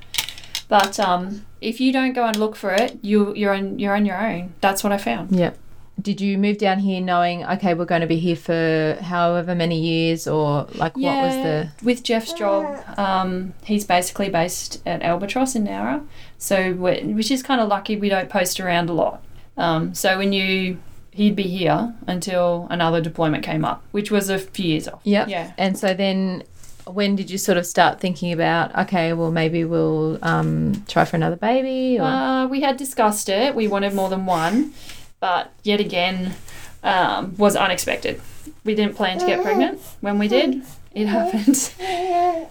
[0.69, 4.05] But um, if you don't go and look for it, you you're on you're on
[4.07, 4.55] your own.
[4.61, 5.33] That's what I found.
[5.33, 5.53] yeah.
[5.99, 9.81] Did you move down here knowing, okay, we're going to be here for however many
[9.81, 11.71] years or like what was the.
[11.83, 12.85] with Jeff's job?
[12.99, 17.97] Um, he's basically based at Albatross in Nowra, so we're, which is kind of lucky.
[17.97, 19.25] We don't post around a lot.
[19.57, 20.77] Um, so we knew
[21.13, 25.01] he'd be here until another deployment came up, which was a few years off.
[25.05, 25.29] Yep.
[25.31, 25.53] Yeah.
[25.57, 26.43] And so then
[26.87, 31.17] when did you sort of start thinking about, okay, well, maybe we'll um, try for
[31.17, 31.99] another baby?
[31.99, 32.05] Or?
[32.05, 33.55] Uh, we had discussed it.
[33.55, 34.73] We wanted more than one,
[35.21, 36.35] but yet again,
[36.83, 38.21] um, was unexpected.
[38.65, 39.81] We didn't plan to get pregnant.
[40.01, 40.63] When we did,
[40.95, 41.75] it happened.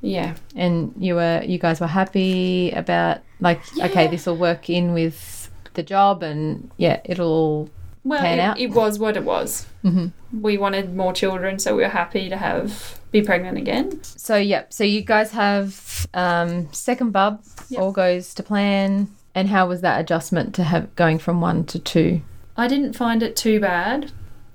[0.00, 0.34] yeah.
[0.54, 5.50] and you were, you guys were happy about, like, okay, this will work in with
[5.74, 7.68] the job and yeah, it'll.
[8.04, 8.58] Well, Pan it, out.
[8.58, 9.66] it was what it was.
[9.82, 10.12] Mhm.
[10.38, 14.02] We wanted more children, so we were happy to have be pregnant again.
[14.02, 14.72] So, yep.
[14.72, 17.80] So you guys have um, second bub, Yep.
[17.80, 19.08] all goes to plan.
[19.36, 22.20] And how was that adjustment to have going from one to two?
[22.56, 24.10] I didn't find it too bad.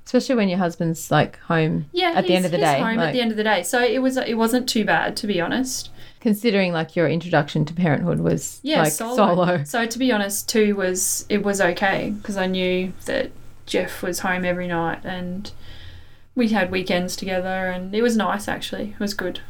[0.05, 2.79] Especially when your husband's like home Yeah, at the end of the day.
[2.79, 5.15] home like- at the end of the day, so it was it wasn't too bad
[5.17, 5.89] to be honest.
[6.19, 9.15] considering like your introduction to parenthood was Yeah, like solo.
[9.15, 9.63] solo.
[9.63, 13.31] So to be honest, two was it was okay because I knew that
[13.65, 15.49] Jeff was home every night and
[16.39, 18.91] we had weekends together and it was nice actually.
[18.91, 19.41] It was good.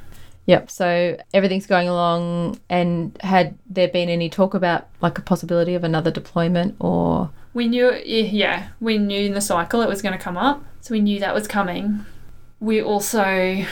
[0.47, 0.71] Yep.
[0.71, 2.59] So everything's going along.
[2.69, 7.29] And had there been any talk about like a possibility of another deployment or?
[7.53, 10.93] We knew yeah, we knew in the cycle it was going to come up, so
[10.93, 12.05] we knew that was coming.
[12.59, 13.65] We also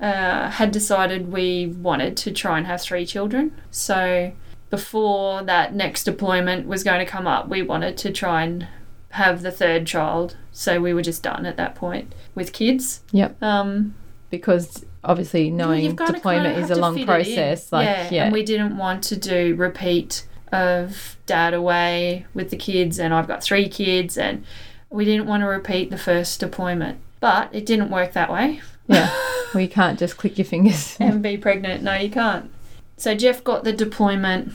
[0.00, 3.52] uh, had decided we wanted to try and have three children.
[3.70, 4.32] So
[4.70, 8.66] before that next deployment was going to come up, we wanted to try and
[9.10, 10.36] have the third child.
[10.52, 13.00] So we were just done at that point with kids.
[13.12, 13.42] Yep.
[13.42, 13.94] Um,
[14.30, 17.06] Because obviously knowing deployment kinda is a long fit it in.
[17.06, 17.72] process.
[17.72, 18.24] Like yeah, yeah.
[18.24, 23.28] and we didn't want to do repeat of dad away with the kids, and I've
[23.28, 24.44] got three kids, and
[24.90, 26.98] we didn't want to repeat the first deployment.
[27.20, 28.60] But it didn't work that way.
[28.88, 29.10] yeah.
[29.54, 30.96] well, you can't just click your fingers.
[31.00, 31.82] and be pregnant.
[31.82, 32.50] No, you can't.
[32.96, 34.52] So Jeff got the deployment,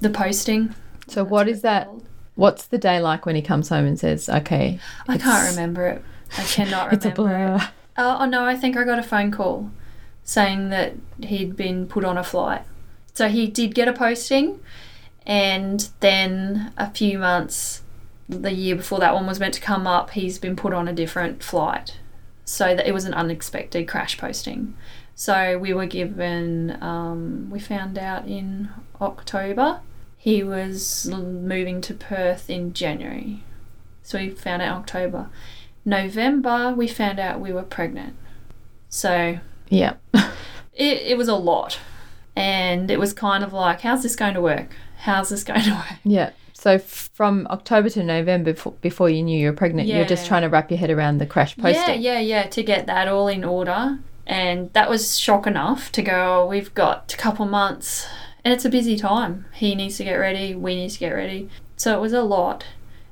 [0.00, 0.74] the posting.
[1.08, 1.88] so what is that?
[2.36, 6.04] What's the day like when he comes home and says, "Okay, I can't remember it.
[6.38, 7.58] I cannot it's a remember it.
[7.58, 7.68] blur."
[7.98, 9.70] Oh, oh no, I think I got a phone call
[10.22, 12.62] saying that he'd been put on a flight.
[13.14, 14.60] So he did get a posting,
[15.26, 17.82] and then a few months,
[18.28, 20.92] the year before that one was meant to come up, he's been put on a
[20.92, 21.98] different flight.
[22.44, 24.74] So that it was an unexpected crash posting.
[25.14, 28.68] So we were given, um, we found out in
[29.00, 29.80] October.
[30.26, 33.44] He was moving to Perth in January.
[34.02, 35.28] So we found out October.
[35.84, 38.16] November, we found out we were pregnant.
[38.88, 39.94] So Yeah.
[40.14, 40.32] it,
[41.02, 41.78] it was a lot.
[42.34, 44.74] And it was kind of like, how's this going to work?
[44.98, 46.00] How's this going to work?
[46.02, 46.30] Yeah.
[46.54, 50.42] So from October to November, before, before you knew you were pregnant, you're just trying
[50.42, 52.02] to wrap your head around the crash posting.
[52.02, 54.00] Yeah, yeah, yeah, to get that all in order.
[54.26, 58.08] And that was shock enough to go, oh, we've got a couple months.
[58.46, 59.46] And it's a busy time.
[59.52, 61.50] He needs to get ready, we need to get ready.
[61.76, 62.64] So it was a lot.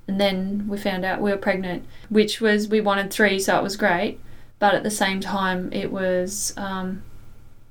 [0.07, 3.63] And then we found out we were pregnant, which was, we wanted three, so it
[3.65, 4.21] was great.
[4.61, 7.03] But at the same time, it was um,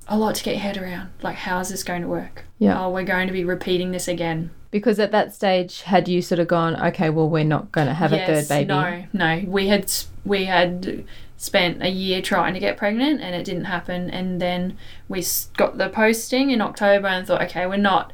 [0.10, 1.12] a lot to get your head around.
[1.22, 2.44] Like, how is this going to work?
[2.60, 2.84] Yeah.
[2.84, 4.52] Oh, we're going to be repeating this again.
[4.70, 7.94] Because at that stage, had you sort of gone, okay, well, we're not going to
[7.94, 8.68] have a third Yes, baby.
[8.68, 9.42] No, no.
[9.48, 9.90] We had
[10.26, 11.06] we had
[11.38, 14.10] spent a year trying to get pregnant, and it didn't happen.
[14.10, 15.24] And then we
[15.58, 18.14] got the posting in October, and thought, okay, we're not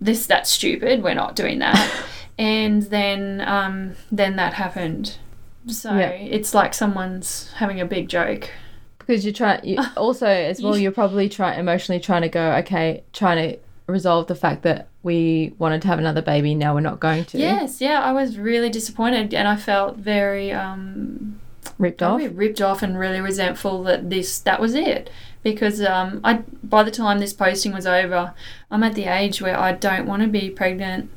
[0.00, 0.26] this.
[0.26, 1.02] That's stupid.
[1.02, 2.04] We're not doing that.
[2.38, 5.18] and then um, then that happened.
[5.66, 6.10] So Yeah.
[6.10, 8.50] it's like someone's having a big joke.
[8.98, 13.02] Because you're trying, you, also as well, you're probably trying emotionally trying to go, okay,
[13.12, 17.00] trying to resolve the fact that we wanted to have another baby, now we're not
[17.00, 17.38] going to.
[17.38, 18.00] Yes, yeah.
[18.00, 21.40] I was really disappointed, and I felt very um,
[21.78, 22.18] Ripped off.
[22.20, 25.10] Probably ripped off and really resentful that this that was it
[25.42, 28.34] because um, I by the time this posting was over,
[28.70, 31.10] I'm at the age where I don't want to be pregnant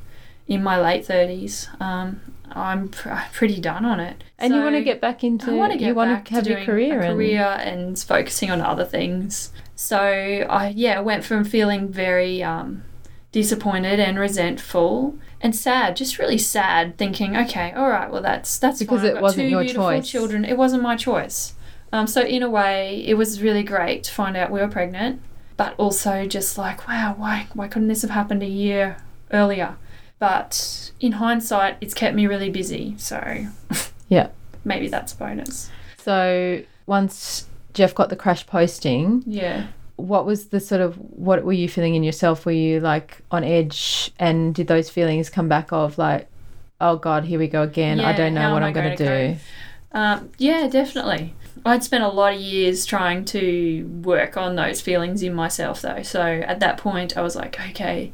[0.47, 1.69] in my late thirties.
[1.79, 4.23] Um, I'm pr- pretty done on it.
[4.37, 6.47] And you want to get back into, I want to get you want to have
[6.47, 7.01] your career.
[7.01, 9.51] and, career and focusing on other things.
[9.75, 12.83] So I yeah went from feeling very um,
[13.33, 18.79] disappointed and resentful and sad, just really sad, thinking, okay, all right, well that's that's
[18.79, 19.17] Because fine.
[19.17, 20.07] it wasn't your choice.
[20.09, 21.55] Children, it wasn't my choice.
[21.91, 25.21] Um, so in a way, it was really great to find out we were pregnant,
[25.57, 28.97] but also just like, wow, why why couldn't this have happened a year
[29.31, 29.75] earlier?
[30.19, 32.95] But in hindsight, it's kept me really busy.
[32.97, 33.47] So
[34.07, 34.29] Yeah.
[34.63, 35.69] maybe that's a bonus.
[35.97, 39.67] So once Jeff got the crash posting, Yeah.
[40.03, 42.45] What was the sort of what were you feeling in yourself?
[42.45, 46.27] Were you like on edge, and did those feelings come back of like,
[46.81, 48.01] oh god, here we go again.
[48.01, 49.39] I don't know what I'm going to gonna do.
[49.93, 51.33] Um, yeah, definitely.
[51.65, 56.03] I'd spent a lot of years trying to work on those feelings in myself, though.
[56.03, 58.11] So at that point, I was like, okay,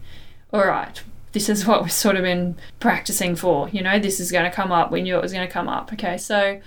[0.53, 3.67] all right, this is what we've sort of been practicing for.
[3.69, 4.91] You know, this is going to come up.
[4.91, 5.91] We knew it was going to come up.
[5.93, 6.61] Okay, so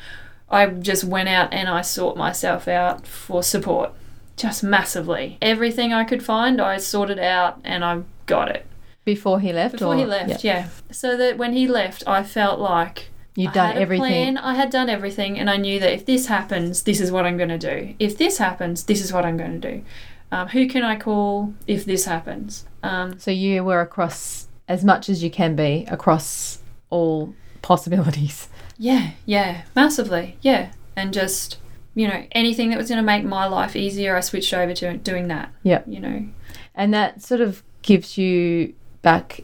[0.51, 3.93] I just went out and I sought myself out for support.
[4.37, 5.39] Just massively.
[5.43, 8.67] Everything I could find, I sorted out and I got it.
[9.05, 9.73] Before he left?
[9.73, 10.59] Before or- he left, yeah.
[10.59, 10.69] yeah.
[10.91, 14.35] So that when he left, I felt like You'd I done everything.
[14.35, 14.39] Plan.
[14.39, 17.37] I had done everything, and I knew that if this happens, this is what I'm
[17.37, 17.95] going to do.
[17.99, 19.83] If this happens, this is what I'm going to do.
[20.31, 22.65] Um, who can I call if this happens?
[22.83, 26.59] Um, So you were across as much as you can be across
[26.91, 28.49] all possibilities.
[28.79, 31.59] yeah, yeah, massively, yeah, and just
[31.95, 34.97] you know anything that was going to make my life easier, I switched over to
[34.99, 35.51] doing that.
[35.63, 35.83] Yeah.
[35.87, 36.27] You know,
[36.75, 39.41] And that sort of gives you back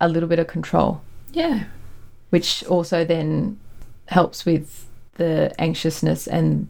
[0.00, 1.00] a little bit of control,
[1.32, 1.64] yeah,
[2.30, 3.58] which also then
[4.06, 6.68] helps with the anxiousness and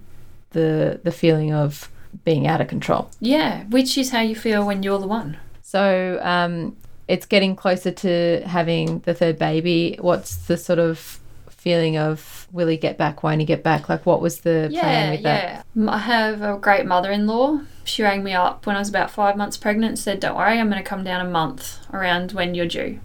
[0.51, 1.89] the the feeling of
[2.25, 3.09] being out of control.
[3.21, 5.39] yeah, which is how you feel when you're the one.
[5.63, 6.77] So um,
[7.09, 9.97] it's getting closer to having the third baby.
[10.01, 11.19] What's the sort of
[11.63, 13.23] feeling of will he get back?
[13.23, 13.89] Won't he get back?
[13.89, 15.43] Like, what was the plan Yeah, with that?
[15.45, 15.63] yeah.
[15.77, 17.61] M- I have a great mother-in-law.
[17.85, 20.59] She rang me up when I was about five months pregnant and said, "Don't worry,
[20.59, 22.99] I'm going to come down a month around when you're due."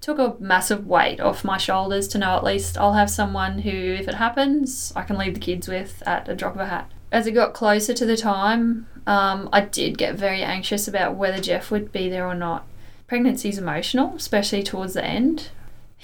[0.00, 3.70] Took a massive weight off my shoulders to know at least I'll have someone who,
[3.70, 6.90] if it happens, I can leave the kids with at a drop of a hat.
[7.10, 11.40] As it got closer to the time, um, I did get very anxious about whether
[11.40, 12.66] Jeff would be there or not.
[13.08, 15.48] Pregnancy is emotional, especially towards the end.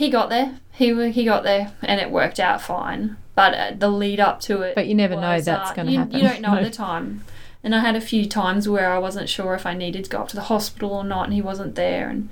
[0.02, 0.58] He got there.
[0.72, 3.18] He he got there, and it worked out fine.
[3.36, 5.94] But uh, the lead up to it, But you never know that's uh, going to
[5.94, 6.12] happen.
[6.16, 7.22] You don't know at the time.
[7.62, 10.18] And I had a few times where I wasn't sure if I needed to go
[10.18, 12.30] up to the hospital or not, and he wasn't there, and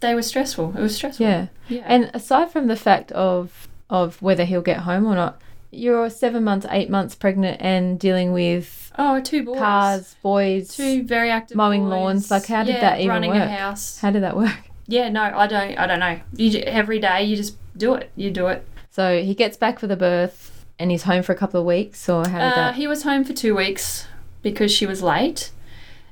[0.00, 0.74] they were stressful.
[0.78, 1.26] It was stressful.
[1.26, 1.48] Yeah.
[1.68, 1.82] yeah.
[1.84, 6.42] And aside from the fact of of whether he'll get home or not, you're seven
[6.42, 10.74] months, eight months pregnant and dealing with oh, two boys, cars, boys.
[10.74, 11.90] two very active mowing boys.
[11.90, 12.30] lawns.
[12.30, 13.42] Like, how did Yeah, that even running work?
[13.42, 13.98] a house.
[13.98, 14.69] How did that work?
[14.90, 15.78] Yeah, no, I don't.
[15.78, 16.20] I don't know.
[16.36, 18.10] You every day you just do it.
[18.16, 18.66] You do it.
[18.90, 22.08] So he gets back for the birth and he's home for a couple of weeks,
[22.08, 22.74] or how did Uh, that?
[22.74, 24.06] he was home for two weeks
[24.42, 25.50] because she was late,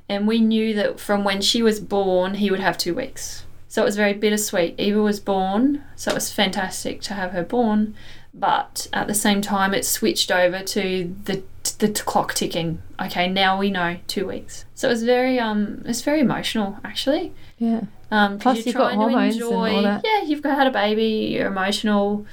[0.07, 3.43] and we knew that from when she was born, he would have two weeks.
[3.67, 4.75] So it was very bittersweet.
[4.79, 7.95] Eva was born, so it was fantastic to have her born,
[8.33, 11.41] but at the same time, it switched over to the
[11.79, 12.81] the t- clock ticking.
[13.01, 14.65] Okay, now we know two weeks.
[14.73, 17.33] So it was very um, it's very emotional actually.
[17.57, 17.81] Yeah.
[18.11, 20.01] Um, Plus you've got hormones and all that.
[20.03, 21.31] Yeah, you've got had a baby.
[21.35, 22.25] You're emotional,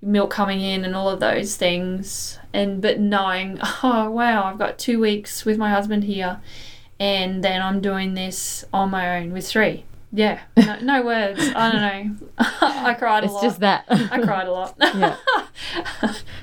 [0.00, 2.38] milk coming in, and all of those things.
[2.52, 6.40] And but knowing, oh wow, I've got two weeks with my husband here,
[7.00, 9.84] and then I'm doing this on my own with three.
[10.12, 11.40] Yeah, no, no words.
[11.56, 11.80] I don't
[12.20, 12.28] know.
[12.60, 13.42] I cried a It's lot.
[13.42, 13.84] just that.
[13.88, 14.76] I cried a lot.
[14.80, 15.16] Yeah.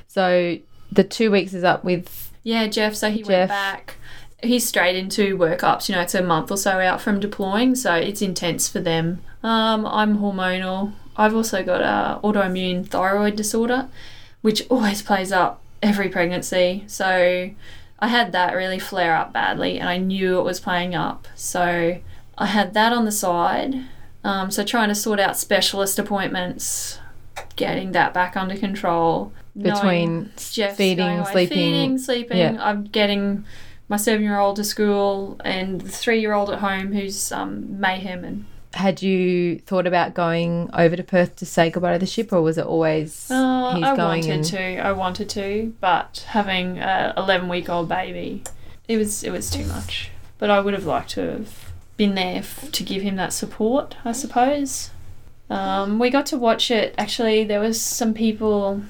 [0.08, 0.58] So
[0.91, 2.95] the two weeks is up with Yeah, Jeff.
[2.95, 3.27] So he Jeff.
[3.30, 3.95] went back.
[4.43, 5.88] He's straight into workups.
[5.88, 9.21] You know, it's a month or so out from deploying, so it's intense for them.
[9.43, 10.93] Um, I'm hormonal.
[11.15, 13.89] I've also got a autoimmune thyroid disorder,
[14.41, 16.84] which always plays up every pregnancy.
[16.88, 17.51] So
[17.99, 21.27] I had that really flare up badly, and I knew it was playing up.
[21.36, 21.99] So
[22.38, 23.75] I had that on the side.
[24.23, 26.99] Um, so trying to sort out specialist appointments,
[27.56, 29.34] getting that back under control.
[29.60, 31.58] between feeding, sleeping.
[31.58, 32.38] feeding, sleeping.
[32.38, 32.58] Yeah.
[32.60, 33.45] I'm getting
[33.91, 38.45] my seven-year-old to school and the three-year-old at home who's um, mayhem and.
[38.73, 42.41] Had you thought about going over to Perth to say goodbye to the ship, or
[42.41, 44.77] was it always Uh, he's I going wanted and to.
[44.77, 48.45] I wanted to, but having a 11-week-old baby,
[48.88, 50.10] it was it was too much.
[50.38, 53.97] But I would have liked to have been there f- to give him that support.
[54.06, 54.91] I suppose.
[55.49, 56.95] Um, we got to watch it.
[56.97, 58.84] Actually, there was some people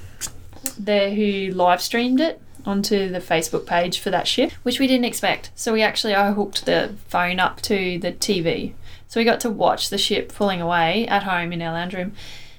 [0.78, 5.06] there who live streamed it onto the Facebook page for that ship, which we didn't
[5.06, 5.52] expect.
[5.56, 8.74] So we actually I hooked the phone up to the TV.
[9.08, 12.14] So we got to watch the ship pulling away at home in our lounge room,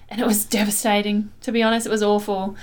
[0.09, 1.31] and it was devastating.
[1.43, 2.57] To be honest, it was awful.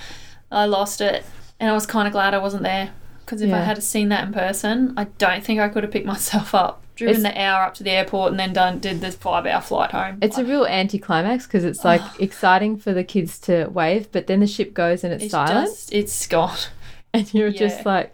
[0.51, 1.25] I lost it,
[1.59, 2.91] and I was kind of glad I wasn't there
[3.29, 6.07] because if I had seen that in person, I don't think I could have picked
[6.07, 9.11] myself up, driven It's- the hour up to the airport, and then done did the
[9.11, 10.17] five-hour flight home.
[10.19, 14.39] It's a real anticlimax because it's like exciting for the kids to wave, but then
[14.39, 16.57] the ship goes and it's, it's silent, just it's gone.
[17.13, 17.59] and you're yeah.
[17.59, 18.13] just like,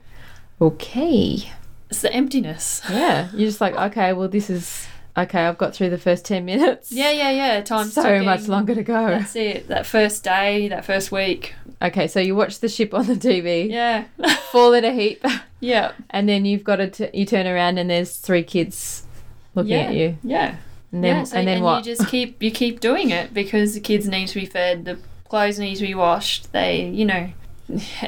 [0.61, 1.51] okay,
[1.89, 2.81] It's the emptiness.
[2.89, 3.29] yeah.
[3.33, 4.87] You're just like, okay, well, this is
[5.17, 5.45] okay.
[5.45, 6.91] I've got through the first ten minutes.
[6.91, 7.61] Yeah, yeah, yeah.
[7.73, 9.07] Time so much longer to go.
[9.07, 9.67] That's it.
[9.67, 11.53] That first day, that first week.
[11.81, 14.05] Okay, so you watch the ship on the TV, Yeah.
[14.51, 15.23] fall in a heap,
[15.59, 15.91] yeah.
[16.09, 19.05] and then you've got to t- you turn around and there's three kids
[19.55, 19.79] looking yeah.
[19.79, 20.55] at you, Yeah.
[20.93, 21.23] and then yeah.
[21.25, 21.85] So, and then and what?
[21.85, 24.97] you just keep you keep doing it because the kids need to be fed, the
[25.27, 26.51] clothes need to be washed.
[26.53, 27.29] They, you know,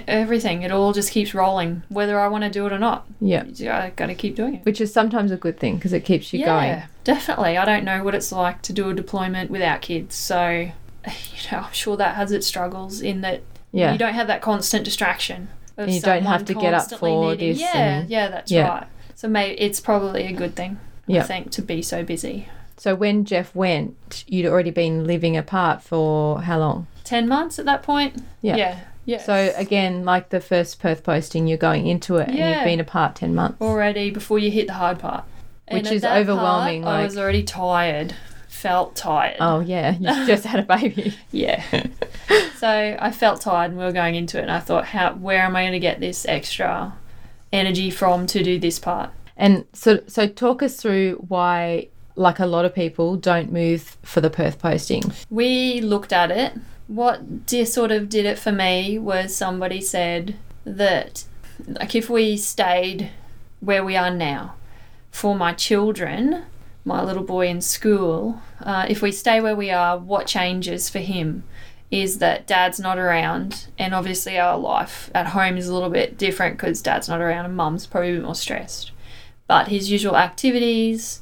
[0.08, 0.62] everything.
[0.64, 3.06] It all just keeps rolling, whether I want to do it or not.
[3.20, 4.66] yeah, I got to keep doing it.
[4.66, 6.46] which is sometimes a good thing because it keeps you yeah,
[6.80, 6.84] going.
[7.04, 7.58] definitely.
[7.58, 10.50] I don't know what it's like to do a deployment without kids, so
[11.08, 13.42] you know, I'm sure that has its struggles in that
[13.72, 15.50] Yeah, you don't have that constant distraction.
[15.78, 18.52] of And you don't have to get up for needing- this Yeah, and- yeah, that's
[18.52, 18.68] Yeah.
[18.68, 18.88] right.
[19.16, 20.78] So maybe it's probably a good thing.
[21.08, 21.22] Yeah.
[21.22, 22.50] I think to be so busy.
[22.76, 26.86] So when Jeff went, you'd already been living apart for how long?
[27.04, 28.22] Ten months at that point.
[28.42, 28.56] Yeah.
[28.58, 28.80] Yeah.
[29.08, 29.20] Yeah.
[29.20, 33.16] So again, like the first Perth posting, you're going into it and you've been apart
[33.16, 33.62] 10 months.
[33.62, 35.24] already before you hit the hard part.
[35.72, 38.14] Which is that part, overwhelming, I was already tired.
[38.50, 39.38] Felt tired.
[39.40, 41.14] Oh yeah, you just had a baby.
[41.32, 41.64] Yeah.
[42.58, 45.42] so I felt tired and we were going into it and I thought, how where
[45.42, 46.94] am I gonna get this extra
[47.54, 49.12] energy from to do this part?
[49.38, 54.20] And so so talk us through why like a lot of people don't move for
[54.20, 55.14] the Perth posting.
[55.30, 56.54] We looked at it.
[56.88, 60.36] What sort of did it for me was somebody said
[60.66, 61.26] that,
[61.68, 63.12] like, if we stayed
[63.60, 64.56] where we are now
[65.12, 66.44] for my children,
[66.86, 71.00] my little boy in school, uh, if we stay where we are, what changes for
[71.00, 71.44] him
[71.92, 76.18] is that dad's not around, and obviously our life at home is a little bit
[76.18, 78.92] different because dad's not around and mum's probably more stressed.
[79.48, 81.22] But his usual activities,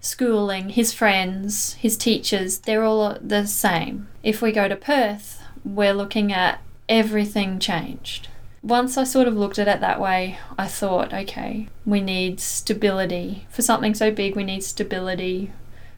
[0.00, 4.08] schooling, his friends, his teachers, they're all the same.
[4.22, 8.28] If we go to Perth, we're looking at everything changed.
[8.62, 13.46] Once I sort of looked at it that way, I thought, okay, we need stability.
[13.50, 15.52] For something so big, we need stability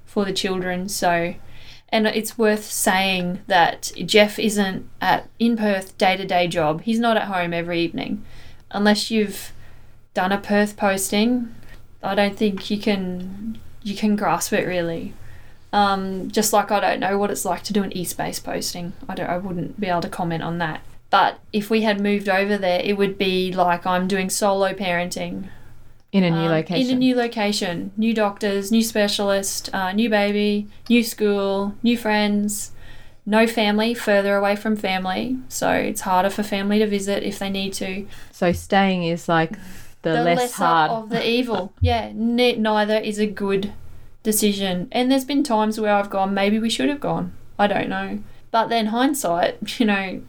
[0.05, 0.89] for the children.
[0.89, 1.35] So,
[1.89, 6.83] and it's worth saying that Jeff isn't at in Perth day to day job.
[6.83, 8.25] He's not at home every evening.
[8.71, 9.53] Unless you've
[10.13, 11.55] done a Perth posting,
[12.03, 15.15] I don't think you can you can grasp it really.
[15.73, 18.95] Um, just like I don't know what it's like to do an East Base posting.
[19.09, 19.29] I don't.
[19.29, 20.81] I wouldn't be able to comment on that.
[21.11, 25.49] But if we had moved over there, it would be like I'm doing solo parenting
[26.13, 26.91] In a new um, location.
[26.91, 32.73] In a new location, new doctors, new specialist, uh, new baby, new school, new friends,
[33.25, 35.39] no family, further away from family.
[35.49, 38.07] So it's harder for family to visit if they need to.
[38.33, 39.53] so staying is like
[40.03, 40.91] the, less lesser hard.
[40.91, 41.73] of the evil.
[41.81, 43.73] Yeah, ne- neither is a good
[44.23, 44.89] decision.
[44.93, 47.33] And there's been times where I've gone, maybe we should have gone.
[47.59, 48.21] I don't know.
[48.51, 50.23] But then hindsight, you know,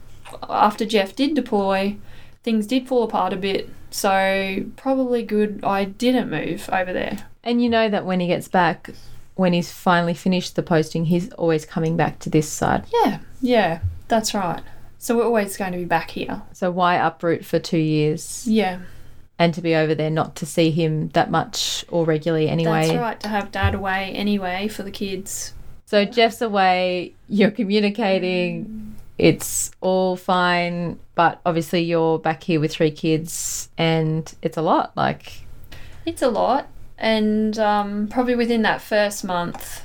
[0.48, 1.96] after Jeff did deploy,
[2.42, 3.68] things did fall apart a bit.
[3.90, 7.26] So probably good I didn't move over there.
[7.42, 8.90] and you know that when he gets back,
[9.34, 12.84] when he's finally finished the posting, he's always coming back to this side.
[12.92, 14.62] Yeah, yeah, that's right.
[14.98, 16.42] So we're always going to be back here.
[16.52, 18.80] So why uproot for two years Yeah,
[19.40, 22.88] and to be over there, not to see him that much or regularly anyway?
[22.88, 23.20] that's right.
[23.20, 25.54] To have dad away anyway for the kids.
[25.86, 32.90] So Jeff's away, you're communicating, it's all fine, but obviously you're back here with three
[32.90, 34.94] kids and it's a lot.
[34.94, 35.40] Like,
[36.04, 36.68] It's a lot,
[36.98, 39.82] and um, probably within that first month,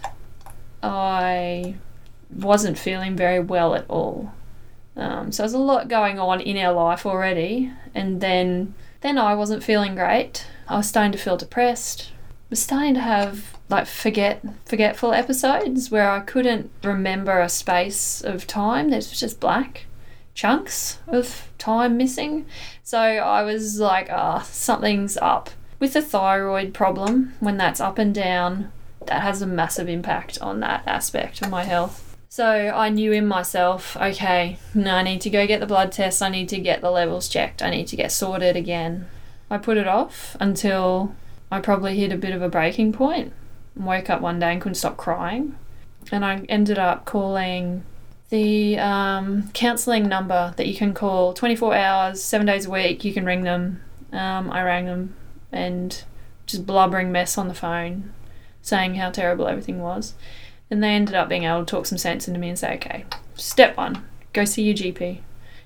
[0.84, 1.76] I
[2.30, 4.34] wasn't feeling very well at all.
[4.98, 9.36] Um, so there's a lot going on in our life already, and then then I
[9.36, 10.46] wasn't feeling great.
[10.68, 12.12] I was starting to feel depressed.
[12.50, 18.48] was starting to have like forget forgetful episodes where I couldn't remember a space of
[18.48, 18.90] time.
[18.90, 19.86] There was just black
[20.34, 22.46] chunks of time missing.
[22.84, 25.50] So I was like, ah, something's up.
[25.80, 28.72] With the thyroid problem, when that's up and down,
[29.08, 32.05] that has a massive impact on that aspect of my health.
[32.36, 36.22] So I knew in myself, okay, no, I need to go get the blood test.
[36.22, 37.64] I need to get the levels checked.
[37.64, 39.08] I need to get sorted again.
[39.50, 41.16] I put it off until
[41.50, 43.32] I probably hit a bit of a breaking point.
[43.74, 45.56] Woke up one day and couldn't stop crying.
[46.12, 47.84] And I ended up calling
[48.28, 53.06] the um, counselling number that you can call 24 hours, seven days a week.
[53.06, 53.82] You can ring them.
[54.12, 55.16] Um, I rang them
[55.54, 56.04] and
[56.48, 58.12] just blubbering mess on the phone
[58.62, 60.16] saying how terrible everything was.
[60.70, 63.06] And they ended up being able to talk some sense into me and say, okay,
[63.36, 64.04] step one,
[64.34, 65.20] go see your GP.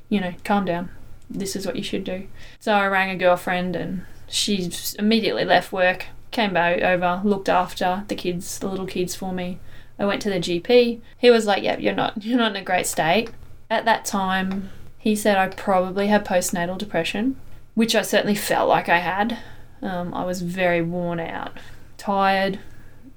[0.10, 0.90] You know, calm down.
[1.30, 2.28] This is what you should do.
[2.60, 8.04] So I rang a girlfriend and she immediately left work, came back over, looked after
[8.08, 9.60] the kids, the little kids for me.
[9.98, 11.02] I went to the GP.
[11.18, 13.30] He was like, "Yep, you're not you're not in a great state."
[13.70, 17.36] At that time, he said I probably had postnatal depression,
[17.76, 19.38] which I certainly felt like I had.
[19.82, 21.54] Um, I was very worn out,
[21.98, 22.60] tired,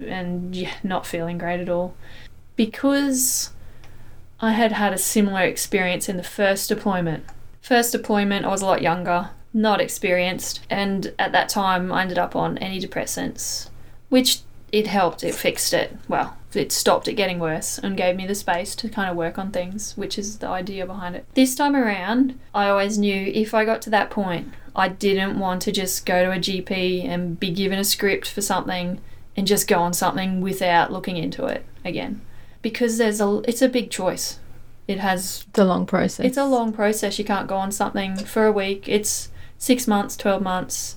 [0.06, 1.94] and yeah, not feeling great at all.
[2.56, 3.50] Because
[4.40, 7.24] I had had a similar experience in the first deployment.
[7.60, 12.18] First deployment, I was a lot younger, not experienced, and at that time I ended
[12.18, 13.68] up on antidepressants,
[14.08, 14.40] which
[14.72, 15.96] it helped, it fixed it.
[16.08, 19.38] Well, it stopped it getting worse and gave me the space to kind of work
[19.38, 21.26] on things, which is the idea behind it.
[21.34, 25.62] This time around, I always knew if I got to that point, I didn't want
[25.62, 29.00] to just go to a GP and be given a script for something
[29.36, 32.20] and just go on something without looking into it again.
[32.60, 34.38] Because there's a it's a big choice.
[34.86, 36.26] It has it's a long process.
[36.26, 37.18] it's a long process.
[37.18, 38.88] You can't go on something for a week.
[38.88, 40.96] It's six months, 12 months.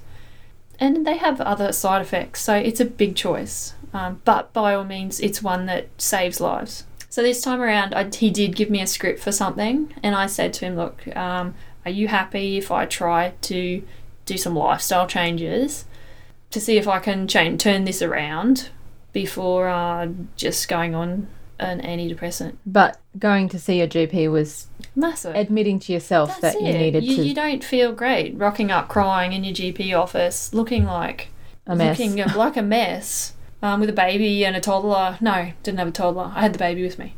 [0.79, 3.75] and they have other side effects, so it's a big choice.
[3.93, 6.83] Um, but by all means, it's one that saves lives.
[7.09, 10.25] So this time around, I, he did give me a script for something, and I
[10.25, 11.53] said to him, "Look, um,
[11.85, 13.83] are you happy if I try to
[14.25, 15.85] do some lifestyle changes
[16.55, 18.69] to see if I can change turn this around
[19.13, 21.27] before uh, just going on
[21.59, 25.35] an antidepressant?" But going to see your GP was Massive.
[25.35, 28.87] admitting to yourself That's that you needed you, to you don't feel great rocking up
[28.87, 31.27] crying in your GP office, looking like
[31.67, 31.99] a mess.
[31.99, 35.17] looking like a mess um, with a baby and a toddler.
[35.19, 36.31] No, didn't have a toddler.
[36.33, 37.15] I had the baby with me.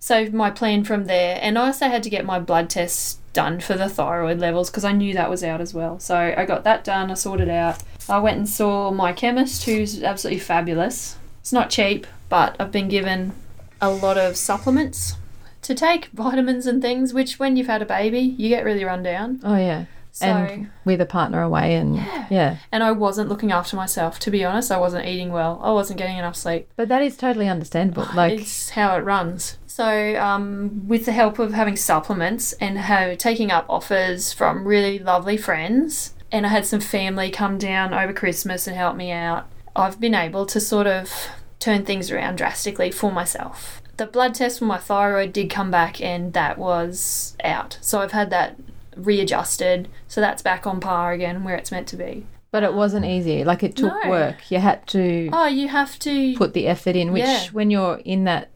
[0.00, 3.60] So my plan from there, and I also had to get my blood tests done
[3.60, 5.98] for the thyroid levels because I knew that was out as well.
[5.98, 7.10] So I got that done.
[7.10, 7.82] I sorted out.
[8.08, 11.16] I went and saw my chemist, who's absolutely fabulous.
[11.40, 13.32] It's not cheap, but I've been given
[13.80, 15.16] a lot of supplements
[15.62, 17.12] to take, vitamins and things.
[17.12, 19.40] Which, when you've had a baby, you get really run down.
[19.44, 19.86] oh yeah.
[20.10, 22.26] So and with a partner away and Yeah.
[22.28, 22.56] yeah.
[22.72, 24.18] and I wasn't looking after myself.
[24.20, 25.60] To be honest, I wasn't eating well.
[25.62, 26.68] I wasn't getting enough sleep.
[26.74, 28.08] But that is totally understandable.
[28.14, 29.58] Like it's how it runs.
[29.78, 34.98] So, um, with the help of having supplements and have, taking up offers from really
[34.98, 39.46] lovely friends, and I had some family come down over Christmas and help me out,
[39.76, 41.12] I've been able to sort of
[41.60, 43.80] turn things around drastically for myself.
[43.98, 47.78] The blood test for my thyroid did come back, and that was out.
[47.80, 48.56] So, I've had that
[48.96, 49.86] readjusted.
[50.08, 52.26] So, that's back on par again where it's meant to be.
[52.50, 53.44] but it wasn't easy.
[53.44, 54.10] Like it took No.
[54.10, 54.50] work.
[54.50, 56.34] You had to Oh, you have to.
[56.34, 57.44] put the effort in, which Yeah.
[57.52, 58.48] when you're in that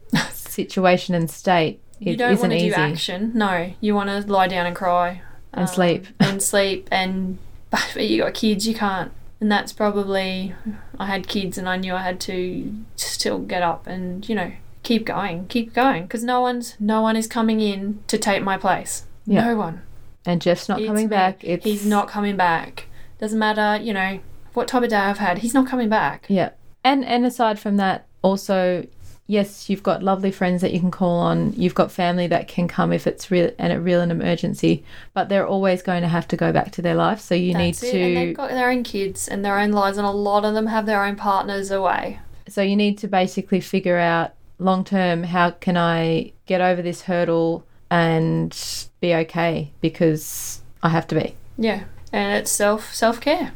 [0.53, 2.75] situation and state, you it don't isn't want to do easy.
[2.75, 3.31] action.
[3.33, 5.21] No, you want to lie down and cry
[5.53, 6.07] And um, sleep.
[6.19, 6.87] and sleep.
[6.91, 7.37] And
[7.69, 9.11] but you got kids, you can't.
[9.41, 10.53] And that's probably
[10.97, 14.53] I had kids, and I knew I had to still get up and you know
[14.83, 18.57] keep going, keep going, because no one's no one is coming in to take my
[18.57, 19.05] place.
[19.25, 19.45] Yeah.
[19.45, 19.81] No one.
[20.25, 21.43] And Jeff's not It's coming back.
[21.43, 22.85] It's He's not coming back.
[23.19, 24.19] Doesn't matter, you know
[24.53, 25.39] what type of day I've had.
[25.39, 26.25] He's not coming back.
[26.29, 26.51] Yeah.
[26.83, 28.85] And and aside from that, also
[29.33, 31.53] yes, you've got lovely friends that you can call on.
[31.53, 34.85] You've got family that can come if it's real and a real an emergency.
[35.13, 37.19] But they're always going to have to go back to their life.
[37.19, 37.95] So you That's need it.
[37.95, 40.67] And they've got their own kids and their own lives, and a lot of them
[40.67, 42.19] have their own partners away.
[42.47, 47.01] so you need to basically figure out long term how can I get over this
[47.01, 48.55] hurdle and
[49.01, 51.35] be okay because I have to be.
[51.57, 53.53] Yeah, and it's self self care.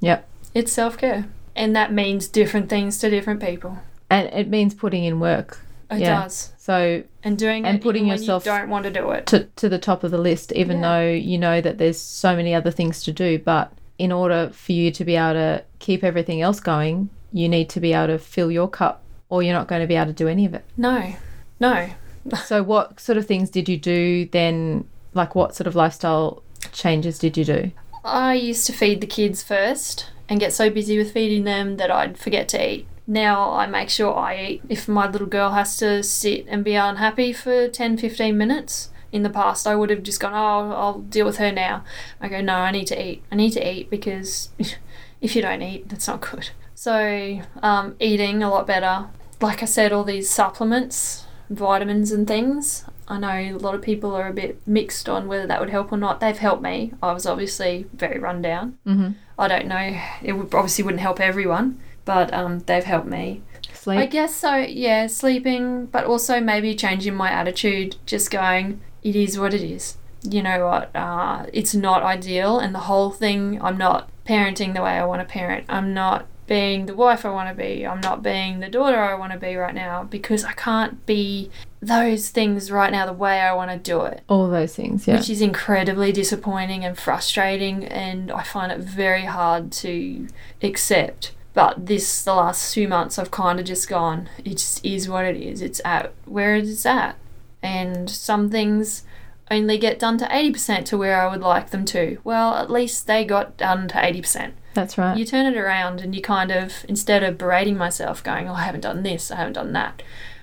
[0.00, 0.26] Yep.
[0.52, 3.78] It's self care, and that means different things to different people.
[4.10, 5.60] And it means putting in work.
[5.90, 6.22] It Yeah.
[6.22, 9.26] does, So and doing And it putting yourself- you don't want to do it.
[9.26, 10.82] to, to the top of the list, even Yeah.
[11.00, 13.38] though you know that there's so many other things to do.
[13.38, 17.68] But in order for you to be able to keep everything else going, you need
[17.70, 20.12] to be able to fill your cup, or you're not going to be able to
[20.12, 20.64] do any of it.
[20.76, 21.12] No,
[21.58, 21.88] no.
[22.44, 24.84] so, what sort of things did you do then?
[25.14, 26.42] Like, what sort of lifestyle
[26.72, 27.72] changes did you do?
[28.04, 31.90] I used to feed the kids first and get so busy with feeding them that
[31.90, 32.86] I'd forget to eat.
[33.10, 34.62] Now I make sure I eat.
[34.68, 39.24] If my little girl has to sit and be unhappy for 10 15 minutes, in
[39.24, 41.82] the past I would have just gone, oh, I'll deal with her now.
[42.20, 43.24] I go, no, I need to eat.
[43.32, 44.50] I need to eat because
[45.20, 46.50] if you don't eat, that's not good.
[46.76, 49.08] So, um, eating a lot better.
[49.40, 52.84] Like I said, all these supplements, vitamins, and things.
[53.08, 55.90] I know a lot of people are a bit mixed on whether that would help
[55.90, 56.20] or not.
[56.20, 56.92] They've helped me.
[57.02, 58.78] I was obviously very run down.
[58.86, 59.10] Mm-hmm.
[59.36, 60.00] I don't know.
[60.22, 61.80] It would obviously wouldn't help everyone,
[62.10, 63.40] but um, they've helped me.
[63.72, 64.00] Sleep.
[64.00, 64.56] I guess so.
[64.56, 67.96] Yeah, sleeping, but also maybe changing my attitude.
[68.04, 69.96] Just going, it is what it is.
[70.28, 70.94] You know what?
[70.94, 73.62] Uh, it's not ideal, and the whole thing.
[73.62, 75.66] I'm not parenting the way I want to parent.
[75.68, 77.86] I'm not being the wife I want to be.
[77.86, 81.48] I'm not being the daughter I want to be right now because I can't be
[81.80, 85.16] those things right now the way I want to do it all those things, yeah.
[85.16, 90.26] which is incredibly disappointing and frustrating and I find it very hard to
[90.60, 91.32] accept.
[91.52, 95.24] But this the last few months I've kind of just gone, it just is what
[95.24, 95.62] it is.
[95.62, 97.16] It's at where it is at.
[97.62, 99.04] And some things
[99.50, 102.18] only get done to 80% to where I would like them to.
[102.22, 104.52] Well, at least they got done to 80%.
[104.74, 105.18] That's right.
[105.18, 108.62] You turn it around and you kind of, instead of berating myself, going, oh, I
[108.62, 110.02] haven't done this, I haven't done that,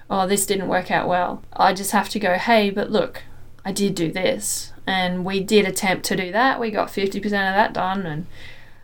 [0.09, 3.23] oh, this didn't work out well, I just have to go, hey, but look,
[3.63, 4.73] I did do this.
[4.85, 6.59] And we did attempt to do that.
[6.59, 8.05] We got 50% of that done.
[8.05, 8.27] And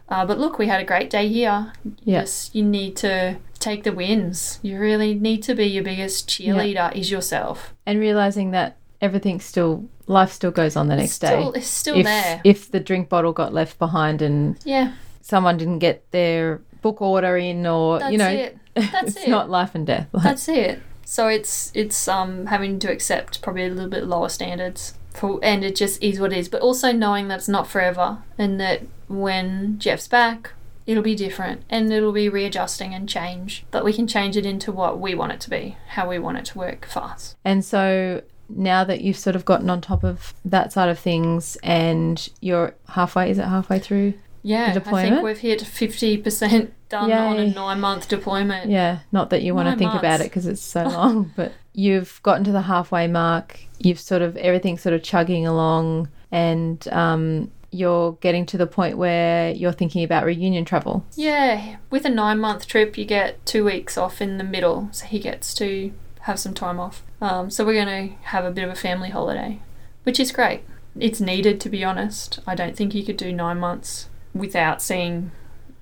[0.09, 1.73] uh, But look, we had a great day here.
[2.03, 2.21] Yeah.
[2.21, 4.59] Just, you need to take the wins.
[4.61, 7.73] You really need to be your biggest cheerleader, is yourself.
[7.85, 11.59] and realizing that everything still, life still goes on the next it's still, day.
[11.59, 12.41] It's still if, there.
[12.43, 17.37] if the drink bottle got left behind and yeah, someone didn't get their book order
[17.37, 18.57] in, or that's you know, it.
[18.75, 19.29] That's it's it.
[19.29, 20.07] not life and death.
[20.13, 20.81] Like, That's it.
[21.05, 25.63] So it's it's um having to accept probably a little bit lower standards for and
[25.63, 26.49] it just is what it is.
[26.49, 30.51] But also knowing that it's not forever and that when Jeff's back,
[30.85, 33.65] it'll be different and it'll be readjusting and change.
[33.71, 36.37] But we can change it into what we want it to be, how we want
[36.37, 37.35] it to work for us.
[37.45, 41.57] And so now that you've sort of gotten on top of that side of things
[41.63, 44.13] and you're halfway, is it halfway through?
[44.43, 48.69] Yeah, I think we've hit 50% done on a nine month deployment.
[48.69, 51.53] Yeah, not that you want to Nine think about it because it's so long, but
[51.71, 53.61] you've gotten to the halfway mark.
[53.79, 58.97] You've sort of everything's sort of chugging along, and um, you're getting to the point
[58.97, 61.05] where you're thinking about reunion travel.
[61.15, 65.05] Yeah, with a nine month trip, you get two weeks off in the middle, so
[65.05, 67.01] he gets to have some time off.
[67.21, 69.59] Um, so we're going to have a bit of a family holiday,
[70.03, 70.61] which is great.
[70.99, 72.39] It's needed, to be honest.
[72.45, 75.31] I don't think you could do nine months without seeing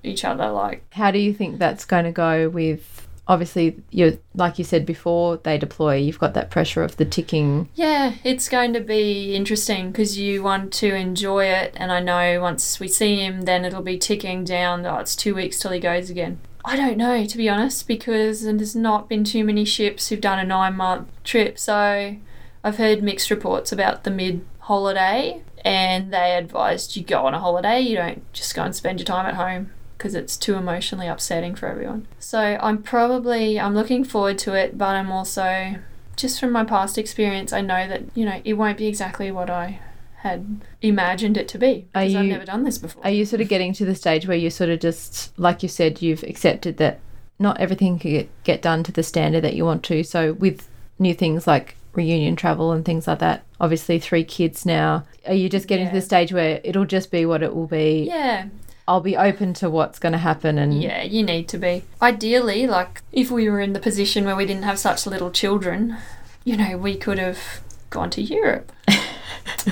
[0.02, 0.50] each other.
[0.50, 3.06] Like, How do you think that's going to go with?
[3.28, 5.94] Obviously, you're like you said before they deploy.
[5.94, 7.68] You've got that pressure of the ticking.
[7.76, 12.40] yeah, it's going to be interesting because you want to enjoy it, and I know
[12.40, 14.84] once we see him, then it'll be ticking down.
[14.84, 16.40] Oh, it's two weeks till he goes again.
[16.64, 20.38] I don't know, to be honest, because there's not been too many ships who've done
[20.40, 21.58] a nine month trip.
[21.60, 22.16] So
[22.64, 27.38] I've heard mixed reports about the mid holiday, and they advised you go on a
[27.40, 31.06] holiday, you don't just go and spend your time at home because it's too emotionally
[31.06, 32.06] upsetting for everyone.
[32.18, 35.76] So I'm probably I'm looking forward to it, but I'm also
[36.16, 39.48] just from my past experience, I know that you know it won't be exactly what
[39.48, 39.80] I
[40.16, 43.04] had imagined it to be because I've you- never done this before.
[43.04, 45.68] Are you sort of getting to the stage where you're sort of just, like you
[45.68, 47.00] said, you've accepted that
[47.40, 50.04] not everything can get done to the standard that you want to?
[50.04, 55.04] So, with new things like reunion travel and things like that, obviously, three kids now,
[55.26, 58.04] are you just getting to the stage where it'll just be what it will be?
[58.08, 58.46] yeah,
[58.88, 61.84] I'll be open to what's going to happen and Yeah, you need to be.
[62.00, 65.96] Ideally, like if we were in the position where we didn't have such little children,
[66.44, 68.72] you know, we could have gone to Europe.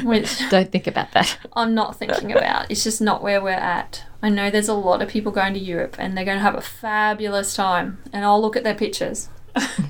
[0.04, 1.38] Which don't think about that.
[1.54, 2.70] I'm not thinking about.
[2.70, 4.04] It's just not where we're at.
[4.22, 6.54] I know there's a lot of people going to Europe and they're going to have
[6.54, 9.28] a fabulous time, and I'll look at their pictures.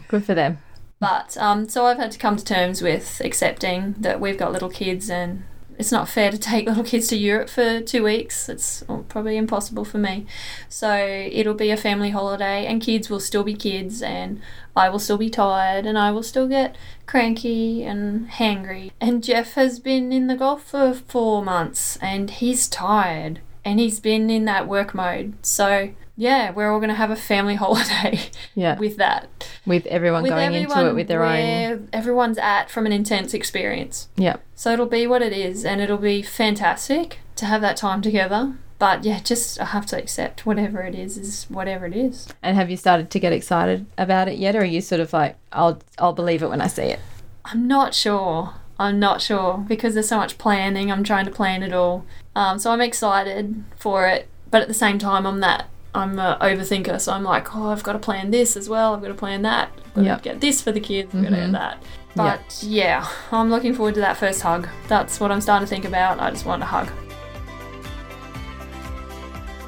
[0.09, 0.59] Good for them.
[1.01, 4.69] But um, so I've had to come to terms with accepting that we've got little
[4.69, 5.45] kids and
[5.79, 8.51] it's not fair to take little kids to Europe for two weeks.
[8.51, 10.27] It's probably impossible for me.
[10.69, 14.43] So it'll be a family holiday and kids will still be kids and
[14.77, 16.77] I will still be tired and I will still get
[17.07, 18.93] cranky and hangry.
[19.01, 24.01] And Jeff has been in the Gulf for four months and he's tired and he's
[24.01, 25.35] been in that work mode.
[25.41, 28.21] So yeah, we're all going to have a family holiday
[28.55, 28.79] Yeah.
[28.79, 29.49] With, that.
[29.65, 31.89] with everyone with going into it with their own.
[31.95, 34.09] everyone's at from an intense experience.
[34.17, 34.37] Yeah.
[34.55, 38.55] So it'll be what it is, and it'll be fantastic to have that time together.
[38.79, 42.29] But yeah, just I have to accept whatever it is is whatever it is.
[42.43, 44.55] And have you started to get excited about it yet?
[44.55, 47.01] Or are you sort of like, I'll, I'll believe it when I see it?
[47.47, 48.55] I'm not sure.
[48.79, 50.93] I'm not sure because there's so much planning.
[50.93, 52.05] I'm trying to plan it all.
[52.37, 56.39] Um, so I'm excited for it, but at the same time, I'm that I'm a
[56.41, 57.01] overthinker.
[57.01, 58.95] So I'm like, oh, I've got to plan this as well.
[58.95, 59.71] I've got to plan that.
[59.89, 60.19] I've got Yep.
[60.19, 61.15] to get this for the kids.
[61.15, 61.83] I've got to get that.
[62.17, 64.69] But yeah, I'm looking forward to that first hug.
[64.89, 66.21] That's what I'm starting to think about.
[66.21, 66.89] I just want a hug.